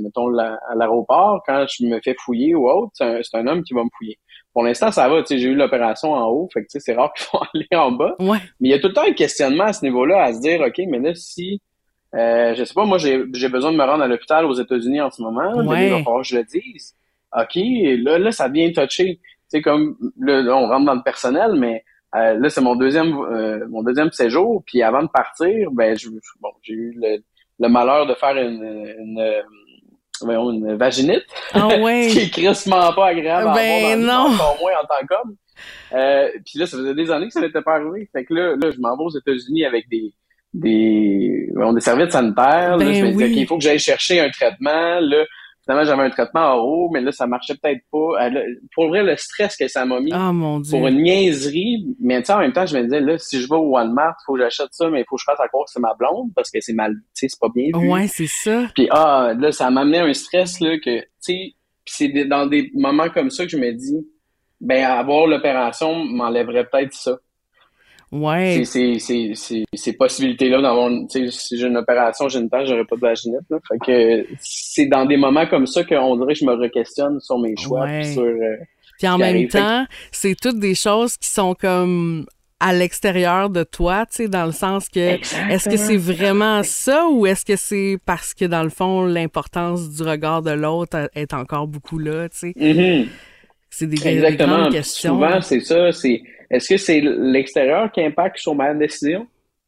mettons 0.00 0.28
la- 0.28 0.58
à 0.70 0.74
l'aéroport, 0.74 1.42
quand 1.46 1.66
je 1.68 1.84
me 1.86 2.00
fais 2.02 2.14
fouiller 2.18 2.54
ou 2.54 2.68
autre, 2.70 2.92
c'est 2.94 3.04
un, 3.04 3.20
c'est 3.22 3.36
un 3.36 3.46
homme 3.46 3.62
qui 3.62 3.74
va 3.74 3.84
me 3.84 3.90
fouiller. 3.98 4.18
Pour 4.54 4.62
l'instant, 4.62 4.90
ça 4.90 5.08
va. 5.08 5.20
Tu 5.22 5.28
sais, 5.28 5.38
j'ai 5.38 5.48
eu 5.48 5.54
l'opération 5.54 6.12
en 6.12 6.26
haut, 6.28 6.48
fait 6.52 6.60
que 6.62 6.66
tu 6.66 6.72
sais, 6.72 6.80
c'est 6.80 6.94
rare 6.94 7.12
qu'ils 7.16 7.26
vont 7.32 7.40
aller 7.54 7.66
en 7.74 7.92
bas. 7.92 8.14
Ouais. 8.20 8.38
Mais 8.60 8.68
il 8.68 8.70
y 8.70 8.74
a 8.74 8.78
tout 8.78 8.88
le 8.88 8.94
temps 8.94 9.04
un 9.06 9.12
questionnement 9.12 9.64
à 9.64 9.72
ce 9.74 9.84
niveau-là, 9.84 10.22
à 10.24 10.32
se 10.32 10.40
dire, 10.40 10.60
ok, 10.62 10.80
mais 10.88 10.98
là, 10.98 11.14
si, 11.14 11.60
euh, 12.14 12.54
je 12.54 12.64
sais 12.64 12.74
pas, 12.74 12.84
moi, 12.86 12.96
j'ai 12.98 13.24
j'ai 13.34 13.48
besoin 13.48 13.72
de 13.72 13.76
me 13.76 13.84
rendre 13.84 14.02
à 14.02 14.08
l'hôpital 14.08 14.44
aux 14.46 14.54
États-Unis 14.54 15.00
en 15.02 15.10
ce 15.10 15.20
moment, 15.22 15.50
mais 15.62 15.68
Ouais. 15.68 15.86
il 15.86 15.90
va 15.92 15.98
falloir 16.02 16.22
que 16.22 16.28
je 16.28 16.36
le 16.36 16.44
dise. 16.44 16.94
Ok, 17.34 17.56
là, 17.56 18.18
là, 18.18 18.32
ça 18.32 18.48
devient 18.48 18.72
touché. 18.72 19.20
Tu 19.20 19.22
sais, 19.48 19.62
comme 19.62 19.96
là, 20.20 20.42
là, 20.42 20.56
on 20.56 20.66
rentre 20.68 20.86
dans 20.86 20.94
le 20.94 21.02
personnel, 21.02 21.52
mais 21.56 21.84
euh, 22.14 22.38
là, 22.38 22.50
c'est 22.50 22.60
mon 22.60 22.76
deuxième 22.76 23.16
euh, 23.16 23.66
mon 23.68 23.82
deuxième 23.82 24.10
séjour. 24.12 24.62
Puis 24.66 24.82
avant 24.82 25.02
de 25.02 25.08
partir, 25.08 25.70
ben, 25.72 25.96
je, 25.96 26.08
bon, 26.40 26.50
j'ai 26.62 26.74
eu 26.74 26.94
le, 27.00 27.22
le 27.58 27.68
malheur 27.68 28.06
de 28.06 28.14
faire 28.14 28.36
une, 28.36 28.62
une, 28.98 29.18
euh, 29.18 29.40
voyons, 30.20 30.50
une 30.50 30.74
vaginite, 30.76 31.24
Ah 31.54 31.68
ce 31.70 32.12
qui 32.12 32.18
est 32.18 32.30
crissement 32.30 32.92
pas 32.92 33.08
agréable 33.08 33.52
Ben 33.54 33.98
non. 34.00 34.32
encore 34.32 34.58
moins 34.60 34.72
en 34.82 34.86
tant 34.86 35.06
qu'homme. 35.06 35.36
Euh, 35.92 36.28
puis 36.44 36.58
là, 36.58 36.66
ça 36.66 36.76
faisait 36.76 36.94
des 36.94 37.10
années 37.10 37.26
que 37.26 37.32
ça 37.32 37.40
n'était 37.40 37.62
pas 37.62 37.76
arrivé. 37.76 38.08
Fait 38.12 38.24
que 38.24 38.34
là, 38.34 38.56
là 38.56 38.70
je 38.70 38.80
m'en 38.80 38.96
vais 38.96 39.04
aux 39.04 39.16
États-Unis 39.18 39.64
avec 39.64 39.88
des 39.88 40.12
des, 40.54 41.48
voyons, 41.54 41.72
des 41.72 41.80
serviettes 41.80 42.12
sanitaires. 42.12 42.76
là, 42.76 42.84
Ben 42.84 42.92
je 42.92 43.04
me 43.04 43.10
dis, 43.12 43.16
oui. 43.16 43.24
OK, 43.24 43.36
il 43.36 43.46
faut 43.46 43.56
que 43.56 43.62
j'aille 43.62 43.78
chercher 43.78 44.20
un 44.20 44.28
traitement. 44.28 45.00
Là, 45.00 45.24
finalement, 45.64 45.84
j'avais 45.84 46.02
un 46.02 46.10
traitement 46.10 46.54
en 46.54 46.58
haut, 46.58 46.90
mais 46.92 47.00
là, 47.00 47.12
ça 47.12 47.26
marchait 47.26 47.54
peut-être 47.54 47.82
pas. 47.90 48.24
Euh, 48.24 48.30
là, 48.30 48.40
pour 48.74 48.88
vrai, 48.88 49.02
le 49.02 49.16
stress 49.16 49.56
que 49.56 49.68
ça 49.68 49.84
m'a 49.84 50.00
mis 50.00 50.10
Ah 50.12 50.32
mon 50.32 50.60
Dieu. 50.60 50.76
pour 50.76 50.86
une 50.88 51.02
niaiserie. 51.02 51.86
Mais 52.00 52.20
tu 52.20 52.26
sais, 52.26 52.32
en 52.32 52.40
même 52.40 52.52
temps, 52.52 52.66
je 52.66 52.76
me 52.76 52.82
disais, 52.82 53.00
là, 53.00 53.18
si 53.18 53.40
je 53.40 53.48
vais 53.48 53.56
au 53.56 53.70
Walmart, 53.70 54.16
faut 54.26 54.34
que 54.34 54.40
j'achète 54.40 54.68
ça, 54.72 54.90
mais 54.90 55.00
il 55.00 55.04
faut 55.08 55.16
que 55.16 55.20
je 55.22 55.24
fasse 55.24 55.40
à 55.40 55.48
croire 55.48 55.64
que 55.64 55.70
c'est 55.70 55.80
ma 55.80 55.94
blonde 55.94 56.30
parce 56.34 56.50
que 56.50 56.58
c'est 56.60 56.72
mal, 56.72 56.92
tu 56.92 57.00
sais, 57.14 57.28
c'est 57.28 57.40
pas 57.40 57.48
bien 57.54 57.66
vu. 57.74 57.88
Ouais, 57.88 58.06
c'est 58.08 58.26
ça. 58.26 58.66
Puis 58.74 58.88
ah, 58.90 59.32
là, 59.38 59.52
ça 59.52 59.70
m'amenait 59.70 60.00
un 60.00 60.12
stress 60.12 60.60
là 60.60 60.78
que, 60.78 61.00
tu 61.00 61.06
sais, 61.20 61.54
puis 61.84 61.94
c'est 61.96 62.24
dans 62.26 62.46
des 62.46 62.70
moments 62.74 63.08
comme 63.08 63.30
ça 63.30 63.44
que 63.44 63.50
je 63.50 63.56
me 63.56 63.72
dis, 63.72 64.06
ben 64.60 64.84
avoir 64.84 65.26
l'opération 65.26 66.04
m'enlèverait 66.04 66.64
peut-être 66.64 66.94
ça. 66.94 67.18
Ouais. 68.12 68.62
Ces 68.64 69.92
possibilités 69.98 70.48
là 70.48 70.60
d'avoir, 70.60 70.88
une- 70.88 71.08
tu 71.08 71.24
sais, 71.24 71.30
si 71.30 71.58
j'ai 71.58 71.66
une 71.66 71.76
opération 71.78 72.28
génitale, 72.28 72.66
j'aurais 72.66 72.84
pas 72.84 72.96
de 72.96 73.00
vaginite 73.00 73.40
là. 73.50 73.58
Fait 73.66 73.78
que 73.78 74.26
c'est 74.40 74.86
dans 74.86 75.06
des 75.06 75.16
moments 75.16 75.46
comme 75.46 75.66
ça 75.66 75.82
qu'on 75.84 76.16
dirait 76.16 76.34
que 76.34 76.38
je 76.40 76.44
me 76.44 76.52
re-questionne 76.54 77.20
sur 77.20 77.38
mes 77.38 77.54
choix, 77.56 77.82
Ouais. 77.84 78.00
puis 78.02 78.12
sur 78.12 78.22
euh, 78.22 78.56
Puis 78.98 79.08
en 79.08 79.18
même 79.18 79.34
arrive. 79.36 79.48
Temps, 79.50 79.86
c'est 80.10 80.34
toutes 80.38 80.58
des 80.58 80.74
choses 80.74 81.16
qui 81.16 81.28
sont 81.28 81.54
comme 81.54 82.26
à 82.60 82.72
l'extérieur 82.72 83.50
de 83.50 83.64
toi, 83.64 84.06
tu 84.06 84.16
sais, 84.16 84.28
dans 84.28 84.46
le 84.46 84.52
sens 84.52 84.88
que 84.88 85.00
est-ce 85.50 85.68
que 85.68 85.76
c'est 85.76 85.96
vraiment 85.96 86.62
ça 86.62 87.08
ou 87.10 87.26
est-ce 87.26 87.44
que 87.44 87.56
c'est 87.56 87.98
parce 88.06 88.34
que 88.34 88.44
dans 88.44 88.62
le 88.62 88.68
fond 88.68 89.04
l'importance 89.04 89.90
du 89.90 90.02
regard 90.04 90.42
de 90.42 90.52
l'autre 90.52 91.10
est 91.16 91.34
encore 91.34 91.66
beaucoup 91.66 91.98
là, 91.98 92.28
tu 92.28 92.38
sais? 92.38 92.54
Mhm. 92.56 93.08
C'est 93.68 93.86
des, 93.86 93.96
des 93.96 94.36
grandes 94.36 94.70
questions. 94.70 95.14
Souvent, 95.14 95.40
c'est 95.40 95.60
ça. 95.60 95.90
C'est 95.92 96.22
est-ce 96.52 96.68
que 96.68 96.76
c'est 96.76 97.00
l'extérieur 97.00 97.90
qui 97.90 98.00
impacte 98.02 98.38
sur 98.38 98.54
ma 98.54 98.74
décision? 98.74 99.26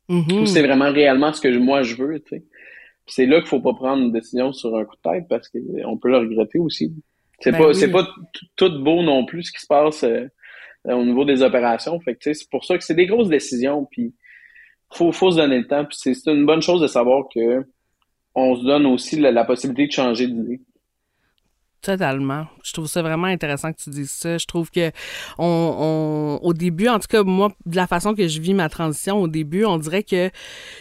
Mhm. 0.08 0.42
ou 0.42 0.46
c'est 0.46 0.62
vraiment 0.62 0.92
réellement 0.92 1.32
ce 1.32 1.40
que 1.40 1.48
moi 1.56 1.82
je 1.82 1.96
veux, 1.96 2.20
tu 2.20 2.36
sais? 2.36 2.44
C'est 3.06 3.26
là 3.26 3.38
qu'il 3.40 3.48
faut 3.48 3.60
pas 3.60 3.72
prendre 3.74 4.02
une 4.02 4.12
décision 4.12 4.52
sur 4.52 4.76
un 4.76 4.84
coup 4.84 4.96
de 4.96 5.10
tête 5.10 5.26
parce 5.28 5.48
qu'on 5.48 5.96
peut 5.98 6.10
le 6.10 6.18
regretter 6.18 6.58
aussi. 6.58 6.92
C'est 7.40 7.52
Ben 7.52 7.58
pas 7.58 7.68
oui. 7.68 7.74
c'est 7.74 7.90
pas 7.90 8.06
tout 8.56 8.70
beau 8.82 9.02
non 9.02 9.24
plus 9.26 9.44
ce 9.44 9.52
qui 9.52 9.60
se 9.60 9.66
passe 9.66 10.04
euh, 10.04 10.26
au 10.84 11.04
niveau 11.04 11.24
des 11.24 11.42
opérations. 11.42 11.98
Fait 12.00 12.14
que 12.16 12.32
c'est 12.34 12.50
pour 12.50 12.64
ça 12.64 12.76
que 12.78 12.84
c'est 12.84 12.94
des 12.94 13.06
grosses 13.06 13.28
décisions. 13.30 13.86
Puis 13.90 14.14
faut 14.92 15.12
faut 15.12 15.30
se 15.30 15.36
donner 15.36 15.58
le 15.58 15.66
temps. 15.66 15.84
Puis 15.84 15.96
c'est 16.00 16.14
c'est 16.14 16.32
une 16.32 16.46
bonne 16.46 16.62
chose 16.62 16.80
de 16.82 16.86
savoir 16.86 17.24
que 17.34 17.64
on 18.34 18.56
se 18.56 18.64
donne 18.64 18.86
aussi 18.86 19.16
la, 19.18 19.30
la 19.32 19.44
possibilité 19.44 19.86
de 19.86 19.92
changer 19.92 20.26
d'idée. 20.26 20.60
Totalement. 21.84 22.46
Je 22.62 22.72
trouve 22.72 22.86
ça 22.86 23.02
vraiment 23.02 23.26
intéressant 23.26 23.72
que 23.72 23.78
tu 23.82 23.90
dises 23.90 24.10
ça. 24.10 24.38
Je 24.38 24.46
trouve 24.46 24.70
que 24.70 24.90
on, 25.38 26.38
on- 26.40 26.46
au 26.46 26.54
début, 26.54 26.88
en 26.88 26.98
tout 26.98 27.08
cas 27.08 27.22
moi, 27.22 27.50
de 27.66 27.76
la 27.76 27.86
façon 27.86 28.14
que 28.14 28.26
je 28.26 28.40
vis 28.40 28.54
ma 28.54 28.68
transition, 28.68 29.20
au 29.20 29.28
début, 29.28 29.64
on 29.66 29.76
dirait 29.76 30.02
que 30.02 30.30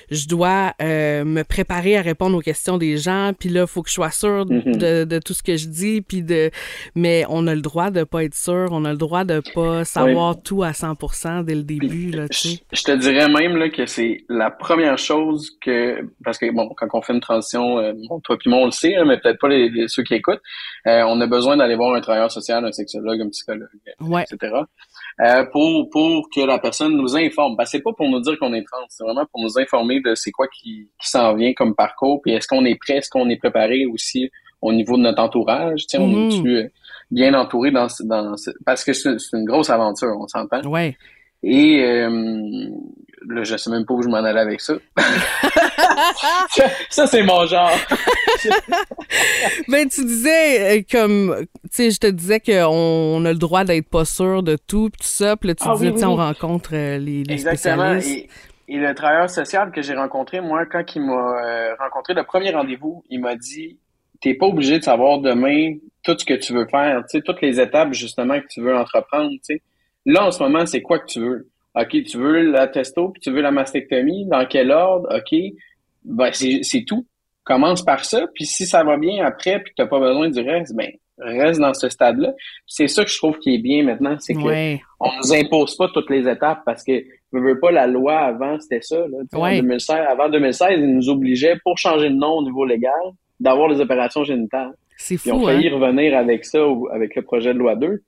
je 0.10 0.28
dois 0.28 0.74
euh, 0.82 1.26
me 1.26 1.44
préparer 1.44 1.98
à 1.98 2.02
répondre 2.02 2.38
aux 2.38 2.42
questions 2.42 2.78
des 2.78 2.98
gens. 2.98 3.32
Puis 3.38 3.50
là, 3.50 3.62
il 3.62 3.68
faut 3.68 3.82
que 3.84 3.90
je 3.90 3.96
sois 3.96 4.12
sûre 4.12 4.46
Mhm. 4.50 4.78
de, 4.78 5.04
de 5.04 5.20
tout 5.20 5.34
ce 5.34 5.44
que 5.44 5.58
je 5.58 5.68
dis. 5.68 6.02
Puis 6.02 6.24
de, 6.24 6.52
mais 6.96 7.26
on 7.30 7.48
a 7.48 7.56
le 7.56 7.62
droit 7.62 7.92
de 7.92 8.04
pas 8.06 8.24
être 8.24 8.36
sûr. 8.36 8.68
On 8.72 8.86
a 8.86 8.92
le 8.92 8.98
droit 8.98 9.26
de 9.26 9.42
pas 9.54 9.84
savoir 9.86 10.42
tout 10.42 10.64
à 10.64 10.72
100% 10.72 11.44
dès 11.44 11.56
le 11.56 11.64
début 11.64 12.12
là. 12.12 12.28
Tu 12.30 12.38
Je, 12.38 12.48
sais. 12.56 12.60
je 12.72 12.84
te 12.84 12.92
dirais 12.94 13.28
même 13.30 13.58
là, 13.58 13.70
que 13.70 13.86
c'est 13.86 14.24
la 14.30 14.50
première 14.52 14.98
chose 14.98 15.52
que 15.62 16.00
parce 16.24 16.38
que 16.38 16.50
bon 16.54 16.70
quand 16.78 16.88
on 16.94 17.02
fait 17.02 17.14
une 17.14 17.20
transition, 17.20 17.78
euh, 17.80 17.94
toi 18.24 18.38
puis 18.38 18.50
moi 18.50 18.60
on 18.60 18.66
le 18.66 18.72
sait, 18.72 18.96
hein, 18.96 19.04
mais 19.06 19.18
peut-être 19.20 19.40
pas 19.40 19.50
les, 19.50 19.70
les- 19.70 19.88
ceux 19.88 20.04
qui 20.04 20.14
écoutent, 20.14 20.42
euh, 20.88 20.93
on 21.08 21.20
a 21.22 21.28
besoin 21.28 21.58
d'aller 21.58 21.76
voir 21.76 21.94
un 21.96 22.02
travailleur 22.02 22.32
social, 22.32 22.64
un 22.66 22.72
sexologue, 22.72 23.22
un 23.22 23.30
psychologue, 23.30 23.68
Ouais. 24.02 24.24
etc. 24.24 24.54
euh, 25.22 25.46
pour 25.52 25.90
pour 25.90 26.30
que 26.34 26.42
la 26.42 26.60
personne 26.60 26.96
nous 26.96 27.16
informe. 27.16 27.56
Que 27.58 27.66
c'est 27.66 27.82
pas 27.82 27.94
pour 27.94 28.10
nous 28.10 28.20
dire 28.22 28.38
qu'on 28.40 28.54
est 28.54 28.64
trans, 28.66 28.86
c'est 28.90 29.04
vraiment 29.04 29.26
pour 29.32 29.42
nous 29.42 29.58
informer 29.60 30.02
de 30.02 30.16
c'est 30.16 30.32
quoi 30.32 30.48
qui, 30.48 30.90
qui 31.02 31.10
s'en 31.10 31.34
vient 31.36 31.54
comme 31.54 31.76
parcours, 31.76 32.22
puis 32.22 32.34
est-ce 32.34 32.48
qu'on 32.48 32.66
est 32.66 32.76
prêt, 32.76 32.98
est-ce 32.98 33.10
qu'on 33.10 33.30
est 33.30 33.38
préparé 33.38 33.86
aussi 33.86 34.30
au 34.62 34.72
niveau 34.72 34.96
de 34.98 35.02
notre 35.04 35.22
entourage, 35.22 35.82
sais, 35.88 35.98
on 35.98 36.08
Mhm. 36.08 36.48
est 36.48 36.72
bien 37.12 37.34
entouré 37.34 37.70
dans 37.72 37.90
ce- 37.90 38.02
dans 38.04 38.36
ce- 38.38 38.52
parce 38.66 38.84
que 38.84 38.94
c'est 38.94 39.20
c'est 39.20 39.38
une 39.38 39.46
grosse 39.46 39.70
aventure, 39.70 40.16
on 40.20 40.28
s'entend. 40.28 40.62
Ouais. 40.70 40.96
Et 41.44 41.84
euh, 41.84 42.70
là, 43.28 43.44
je 43.44 43.58
sais 43.58 43.70
même 43.70 43.86
pas 43.86 43.94
où 43.94 44.02
je 44.02 44.08
m'en 44.08 44.18
allais 44.24 44.40
avec 44.40 44.62
ça. 44.62 44.76
ça, 46.50 46.64
ça, 46.90 47.08
c'est 47.08 47.24
mon 47.24 47.46
genre. 47.46 47.72
Ben, 49.68 49.88
tu 49.88 50.04
disais, 50.04 50.80
euh, 50.80 50.82
comme, 50.90 51.46
tu 51.64 51.70
sais, 51.72 51.92
je 51.92 52.00
te 52.00 52.08
disais 52.08 52.40
qu'on 52.40 52.66
on 52.66 53.26
a 53.26 53.32
le 53.32 53.38
droit 53.38 53.64
d'être 53.64 53.88
pas 53.88 54.06
sûr 54.06 54.44
de 54.44 54.58
tout, 54.58 54.90
pis 54.90 54.98
tout 55.00 55.08
ça, 55.08 55.38
puis 55.38 55.50
là, 55.50 55.56
tu 55.56 55.64
Ah 55.68 55.74
disais, 55.76 55.88
oui, 55.88 55.94
tu 55.94 56.00
sais, 56.00 56.06
oui, 56.06 56.12
on 56.12 56.16
rencontre 56.16 56.72
euh, 56.74 56.98
les, 56.98 57.24
les 57.24 57.34
Exactement. 57.34 57.94
spécialistes. 58.00 58.30
Et, 58.68 58.76
et 58.76 58.78
le 58.78 58.94
travailleur 58.96 59.30
social 59.30 59.72
que 59.72 59.82
j'ai 59.82 59.94
rencontré, 59.94 60.42
moi, 60.42 60.66
quand 60.66 60.84
il 60.96 61.04
m'a 61.04 61.14
euh, 61.46 61.76
rencontré 61.80 62.14
le 62.14 62.24
premier 62.24 62.52
rendez-vous, 62.52 63.04
il 63.10 63.22
m'a 63.22 63.36
dit 63.36 63.80
T'es 64.22 64.34
pas 64.34 64.46
obligé 64.48 64.80
de 64.80 64.84
savoir 64.84 65.20
demain 65.20 65.76
tout 66.04 66.18
ce 66.18 66.26
que 66.26 66.34
tu 66.34 66.54
veux 66.54 66.66
faire, 66.70 67.02
tu 67.10 67.18
sais, 67.18 67.22
toutes 67.22 67.42
les 67.42 67.60
étapes 67.60 67.94
justement 67.94 68.40
que 68.40 68.48
tu 68.50 68.62
veux 68.62 68.76
entreprendre, 68.76 69.32
tu 69.32 69.40
sais. 69.56 69.62
Là, 70.06 70.28
en 70.28 70.32
ce 70.32 70.42
moment, 70.44 70.66
c'est 70.66 70.82
quoi 70.82 71.00
que 71.00 71.06
tu 71.08 71.20
veux? 71.20 71.48
OK, 71.76 72.04
tu 72.04 72.18
veux 72.18 72.42
la 72.52 72.68
testo, 72.68 73.10
puis 73.10 73.22
tu 73.22 73.32
veux 73.32 73.42
la 73.42 73.52
mastectomie, 73.52 74.26
dans 74.28 74.46
quel 74.46 74.72
ordre? 74.72 75.08
OK. 75.16 75.40
Ben, 76.06 76.30
c'est, 76.34 76.84
tout. 76.86 77.06
Commence 77.44 77.82
par 77.84 78.06
ça, 78.06 78.28
puis 78.34 78.46
si 78.46 78.66
ça 78.66 78.84
va 78.84 78.98
bien 78.98 79.26
après, 79.26 79.60
puis 79.60 79.72
que 79.72 79.76
t'as 79.78 79.88
pas 79.88 80.00
besoin 80.00 80.30
du 80.30 80.40
reste, 80.40 80.76
ben, 80.76 80.90
reste 81.18 81.60
dans 81.60 81.74
ce 81.74 81.90
stade-là. 81.90 82.34
C'est 82.68 82.88
ça 82.88 83.04
que 83.04 83.10
je 83.10 83.18
trouve 83.18 83.38
qui 83.40 83.56
est 83.56 83.60
bien 83.60 83.84
maintenant, 83.84 84.16
c'est 84.20 84.34
que 84.34 84.40
Ouais. 84.40 84.82
on 85.00 85.10
nous 85.18 85.34
impose 85.34 85.76
pas 85.78 85.88
toutes 85.94 86.10
les 86.10 86.28
étapes 86.30 86.62
parce 86.66 86.84
que 86.84 86.94
je 87.34 87.40
veux 87.40 87.60
pas 87.60 87.72
la 87.72 87.88
loi 87.88 88.18
avant 88.20 88.60
c'était 88.60 88.82
ça 88.82 88.98
là, 88.98 89.18
Tu 89.32 89.38
en 89.38 89.44
Ouais. 89.44 89.62
2016 89.62 89.96
avant 90.10 90.30
2016 90.30 90.68
ils 90.80 90.96
nous 90.96 91.10
obligeaient 91.10 91.58
pour 91.64 91.78
changer 91.78 92.10
de 92.10 92.16
nom 92.16 92.38
au 92.38 92.44
niveau 92.44 92.66
légal 92.66 92.92
d'avoir 93.40 93.68
les 93.70 93.80
opérations 93.80 94.24
génitales 94.24 94.72
C'est 94.98 95.18
fou, 95.18 95.32
hein? 95.48 95.54
failli 95.54 95.70
revenir 95.70 96.18
avec 96.18 96.46
ça 96.46 96.60
avec 96.92 97.16
le 97.16 97.22
projet 97.22 97.54
de 97.54 97.60
loi 97.60 97.76
2 97.76 97.88
puis 97.90 98.02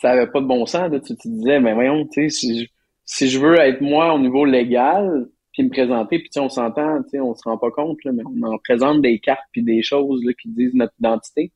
ça 0.00 0.10
avait 0.10 0.26
pas 0.30 0.40
de 0.40 0.46
bon 0.46 0.64
sens 0.66 0.90
là. 0.90 1.00
tu 1.00 1.16
te 1.16 1.28
disais 1.28 1.60
mais 1.60 1.74
voyons 1.74 2.06
tu 2.06 2.22
sais 2.22 2.28
si, 2.28 2.60
je- 2.64 2.68
si 3.04 3.28
je 3.28 3.38
veux 3.38 3.58
être 3.58 3.80
moi 3.80 4.12
au 4.14 4.18
niveau 4.18 4.44
légal 4.44 5.26
puis 5.52 5.62
me 5.64 5.70
présenter 5.70 6.18
puis 6.18 6.30
on 6.38 6.48
s'entend 6.48 7.02
tu 7.02 7.10
sais 7.10 7.20
on 7.20 7.34
se 7.34 7.42
rend 7.44 7.58
pas 7.58 7.70
compte 7.70 7.98
là, 8.04 8.12
mais 8.12 8.22
on 8.24 8.42
en 8.46 8.58
présente 8.58 9.02
des 9.02 9.18
cartes 9.18 9.40
puis 9.52 9.62
des 9.62 9.82
choses 9.82 10.22
là, 10.24 10.32
qui 10.40 10.48
disent 10.50 10.74
notre 10.74 10.92
identité 11.00 11.50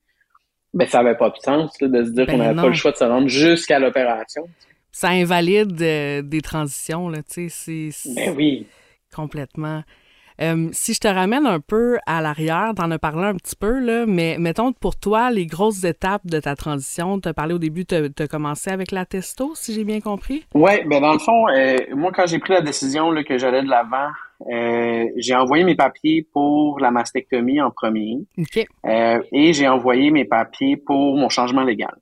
ben 0.74 0.86
ça 0.88 1.00
avait 1.00 1.16
pas 1.16 1.28
de 1.30 1.36
sens 1.36 1.78
là, 1.80 1.88
de 1.88 2.04
se 2.04 2.10
dire 2.10 2.26
Ben 2.26 2.32
qu'on 2.32 2.38
n'avait 2.38 2.54
pas 2.54 2.68
le 2.68 2.74
choix 2.74 2.92
de 2.92 2.96
se 2.96 3.04
rendre 3.04 3.28
jusqu'à 3.28 3.78
l'opération 3.78 4.48
Ça 4.90 5.08
invalide 5.10 5.80
euh, 5.82 6.22
des 6.22 6.40
transitions, 6.40 7.08
là, 7.08 7.18
tu 7.22 7.48
sais, 7.48 7.48
c'est- 7.48 7.90
c'est 7.92 8.14
ben 8.14 8.34
oui 8.36 8.66
complètement. 9.14 9.82
Euh, 10.40 10.68
si 10.72 10.94
je 10.94 11.00
te 11.00 11.08
ramène 11.08 11.46
un 11.46 11.60
peu 11.60 11.98
à 12.06 12.22
l'arrière, 12.22 12.72
t'en 12.76 12.90
as 12.90 12.98
parlé 12.98 13.24
un 13.24 13.34
petit 13.34 13.56
peu, 13.56 13.78
là, 13.80 14.06
mais 14.06 14.36
mettons 14.38 14.72
pour 14.72 14.96
toi, 14.96 15.30
les 15.30 15.46
grosses 15.46 15.84
étapes 15.84 16.26
de 16.26 16.40
ta 16.40 16.56
transition, 16.56 17.20
t'as 17.20 17.32
parlé 17.32 17.54
au 17.54 17.58
début, 17.58 17.84
t'as 17.84 18.08
as 18.18 18.28
commencé 18.28 18.70
avec 18.70 18.92
la 18.92 19.04
testo, 19.04 19.52
si 19.54 19.74
j'ai 19.74 19.84
bien 19.84 20.00
compris? 20.00 20.44
Ouais, 20.54 20.84
ben 20.88 21.00
dans 21.00 21.12
le 21.12 21.18
fond, 21.18 21.48
euh, 21.48 21.76
moi 21.94 22.10
quand 22.14 22.26
j'ai 22.26 22.38
pris 22.38 22.52
la 22.52 22.60
décision 22.62 23.10
là, 23.10 23.22
que 23.24 23.38
j'allais 23.38 23.62
de 23.62 23.68
l'avant, 23.68 24.08
euh, 24.52 25.04
j'ai 25.16 25.34
envoyé 25.36 25.64
mes 25.64 25.76
papiers 25.76 26.26
pour 26.32 26.80
la 26.80 26.90
mastectomie 26.90 27.60
en 27.60 27.70
premier 27.70 28.18
OK. 28.38 28.66
euh, 28.86 29.20
et 29.32 29.52
j'ai 29.52 29.68
envoyé 29.68 30.10
mes 30.10 30.24
papiers 30.24 30.76
pour 30.76 31.16
mon 31.16 31.28
changement 31.28 31.62
légal. 31.62 31.94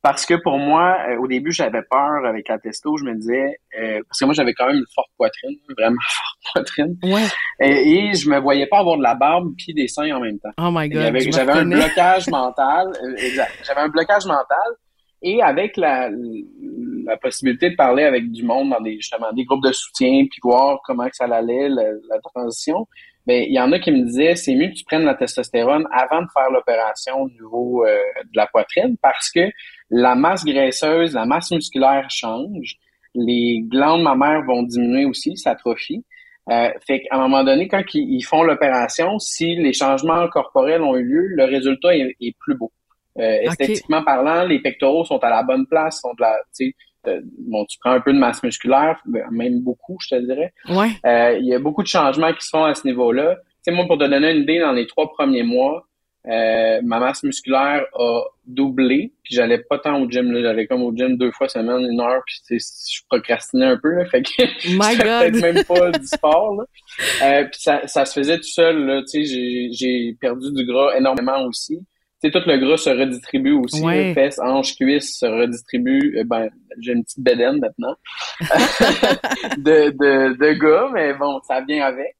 Parce 0.00 0.24
que 0.26 0.34
pour 0.34 0.58
moi, 0.58 0.96
euh, 1.08 1.16
au 1.18 1.26
début, 1.26 1.50
j'avais 1.50 1.82
peur 1.90 2.24
avec 2.24 2.48
la 2.48 2.58
testo. 2.58 2.96
Je 2.98 3.04
me 3.04 3.14
disais, 3.14 3.58
euh, 3.78 4.00
parce 4.08 4.20
que 4.20 4.24
moi, 4.26 4.34
j'avais 4.34 4.54
quand 4.54 4.66
même 4.68 4.76
une 4.76 4.84
forte 4.94 5.10
poitrine, 5.16 5.56
vraiment 5.76 5.96
forte 6.08 6.52
poitrine, 6.52 6.96
Ouais. 7.02 7.26
et, 7.60 7.94
et 8.10 8.14
je 8.14 8.30
me 8.30 8.38
voyais 8.38 8.66
pas 8.66 8.78
avoir 8.78 8.96
de 8.96 9.02
la 9.02 9.14
barbe 9.16 9.52
puis 9.58 9.74
des 9.74 9.88
seins 9.88 10.14
en 10.14 10.20
même 10.20 10.38
temps. 10.38 10.52
Oh 10.58 10.70
my 10.72 10.88
God. 10.88 11.18
J'avais 11.32 11.52
un 11.52 11.64
blocage 11.66 12.28
mental, 12.28 12.86
euh, 13.02 13.16
exact. 13.16 13.52
J'avais 13.66 13.80
un 13.80 13.88
blocage 13.88 14.24
mental 14.26 14.68
et 15.20 15.42
avec 15.42 15.76
la, 15.76 16.10
la 17.04 17.16
possibilité 17.16 17.70
de 17.70 17.74
parler 17.74 18.04
avec 18.04 18.30
du 18.30 18.44
monde 18.44 18.70
dans 18.70 18.80
des 18.80 18.94
justement 18.96 19.32
des 19.32 19.44
groupes 19.44 19.64
de 19.64 19.72
soutien 19.72 20.26
puis 20.30 20.38
voir 20.44 20.78
comment 20.84 21.08
que 21.08 21.16
ça 21.16 21.24
allait 21.24 21.68
la, 21.68 21.82
la 22.08 22.20
transition, 22.22 22.86
ben 23.26 23.42
il 23.46 23.52
y 23.52 23.60
en 23.60 23.72
a 23.72 23.80
qui 23.80 23.90
me 23.90 24.04
disaient 24.04 24.36
c'est 24.36 24.54
mieux 24.54 24.68
que 24.68 24.74
tu 24.74 24.84
prennes 24.84 25.04
la 25.04 25.16
testostérone 25.16 25.86
avant 25.92 26.22
de 26.22 26.28
faire 26.32 26.50
l'opération 26.52 27.22
au 27.22 27.28
niveau 27.28 27.84
euh, 27.84 27.96
de 28.24 28.36
la 28.36 28.46
poitrine 28.46 28.96
parce 29.02 29.30
que 29.32 29.40
la 29.90 30.14
masse 30.14 30.44
graisseuse, 30.44 31.14
la 31.14 31.26
masse 31.26 31.50
musculaire 31.50 32.08
change, 32.10 32.76
les 33.14 33.62
glandes 33.66 34.02
mammaires 34.02 34.42
vont 34.46 34.62
diminuer 34.62 35.04
aussi, 35.04 35.36
s'atrophient. 35.36 36.04
Euh, 36.50 36.70
fait 36.86 37.02
qu'à 37.02 37.16
un 37.16 37.20
moment 37.28 37.44
donné, 37.44 37.68
quand 37.68 37.82
ils, 37.92 38.16
ils 38.16 38.22
font 38.22 38.42
l'opération, 38.42 39.18
si 39.18 39.56
les 39.56 39.72
changements 39.72 40.28
corporels 40.28 40.82
ont 40.82 40.96
eu 40.96 41.04
lieu, 41.04 41.26
le 41.28 41.44
résultat 41.44 41.94
est, 41.94 42.16
est 42.20 42.36
plus 42.38 42.56
beau. 42.56 42.72
Euh. 43.18 43.38
Esthétiquement 43.42 44.02
parlant, 44.02 44.44
les 44.44 44.60
pectoraux 44.60 45.04
sont 45.04 45.18
à 45.18 45.30
la 45.30 45.42
bonne 45.42 45.66
place, 45.66 46.00
sont 46.00 46.14
de 46.14 46.22
la, 46.22 46.36
tu 46.56 46.66
sais, 46.66 46.74
euh, 47.06 47.20
bon, 47.38 47.64
tu 47.66 47.78
prends 47.78 47.92
un 47.92 48.00
peu 48.00 48.12
de 48.12 48.18
masse 48.18 48.42
musculaire, 48.42 49.00
même 49.30 49.60
beaucoup, 49.60 49.96
je 50.00 50.16
te 50.16 50.20
dirais. 50.20 50.52
Ouais. 50.68 50.90
Euh, 51.04 51.38
il 51.38 51.46
y 51.46 51.54
a 51.54 51.58
beaucoup 51.58 51.82
de 51.82 51.88
changements 51.88 52.32
qui 52.32 52.44
se 52.44 52.50
font 52.50 52.64
à 52.64 52.74
ce 52.74 52.86
niveau-là. 52.86 53.36
Tu 53.36 53.42
sais, 53.62 53.70
moi, 53.72 53.86
pour 53.86 53.98
te 53.98 54.04
donner 54.04 54.32
une 54.32 54.42
idée, 54.42 54.60
dans 54.60 54.72
les 54.72 54.86
trois 54.86 55.10
premiers 55.10 55.42
mois, 55.42 55.86
euh, 56.28 56.80
ma 56.82 56.98
masse 56.98 57.22
musculaire 57.22 57.86
a 57.94 58.22
doublé, 58.46 59.12
puis 59.22 59.34
j'allais 59.34 59.58
pas 59.58 59.78
tant 59.78 59.98
au 60.00 60.10
gym, 60.10 60.38
j'allais 60.40 60.66
comme 60.66 60.82
au 60.82 60.94
gym 60.94 61.16
deux 61.16 61.32
fois 61.32 61.48
semaine, 61.48 61.90
une 61.90 62.00
heure, 62.00 62.22
puis 62.26 62.58
je 62.58 63.00
procrastinais 63.08 63.66
un 63.66 63.78
peu, 63.78 63.94
là, 63.94 64.04
fait 64.04 64.22
que 64.22 64.42
peut-être 64.42 65.40
même 65.40 65.64
pas 65.64 65.90
du 65.90 66.06
sport, 66.06 66.54
là. 66.56 66.64
Euh, 67.22 67.44
puis 67.44 67.60
ça, 67.60 67.86
ça 67.86 68.04
se 68.04 68.12
faisait 68.12 68.36
tout 68.36 68.42
seul, 68.42 68.84
là, 68.84 69.02
tu 69.02 69.24
sais, 69.24 69.70
j'ai, 69.72 70.16
perdu 70.20 70.52
du 70.52 70.66
gras 70.66 70.96
énormément 70.98 71.44
aussi. 71.46 71.78
Sais, 72.20 72.30
tout 72.30 72.42
le 72.46 72.58
gras 72.58 72.76
se 72.76 72.90
redistribue 72.90 73.52
aussi, 73.52 73.80
Ouais. 73.80 74.12
fesses, 74.12 74.40
hanches, 74.40 74.74
cuisses 74.74 75.18
se 75.20 75.26
redistribuent. 75.26 76.18
Euh, 76.18 76.24
ben, 76.24 76.48
j'ai 76.80 76.92
une 76.92 77.04
petite 77.04 77.20
bédaine 77.20 77.60
maintenant 77.60 77.94
de, 79.56 79.90
de, 79.90 80.36
de 80.36 80.52
gars, 80.54 80.90
mais 80.92 81.14
bon, 81.14 81.40
ça 81.46 81.60
vient 81.60 81.86
avec. 81.86 82.17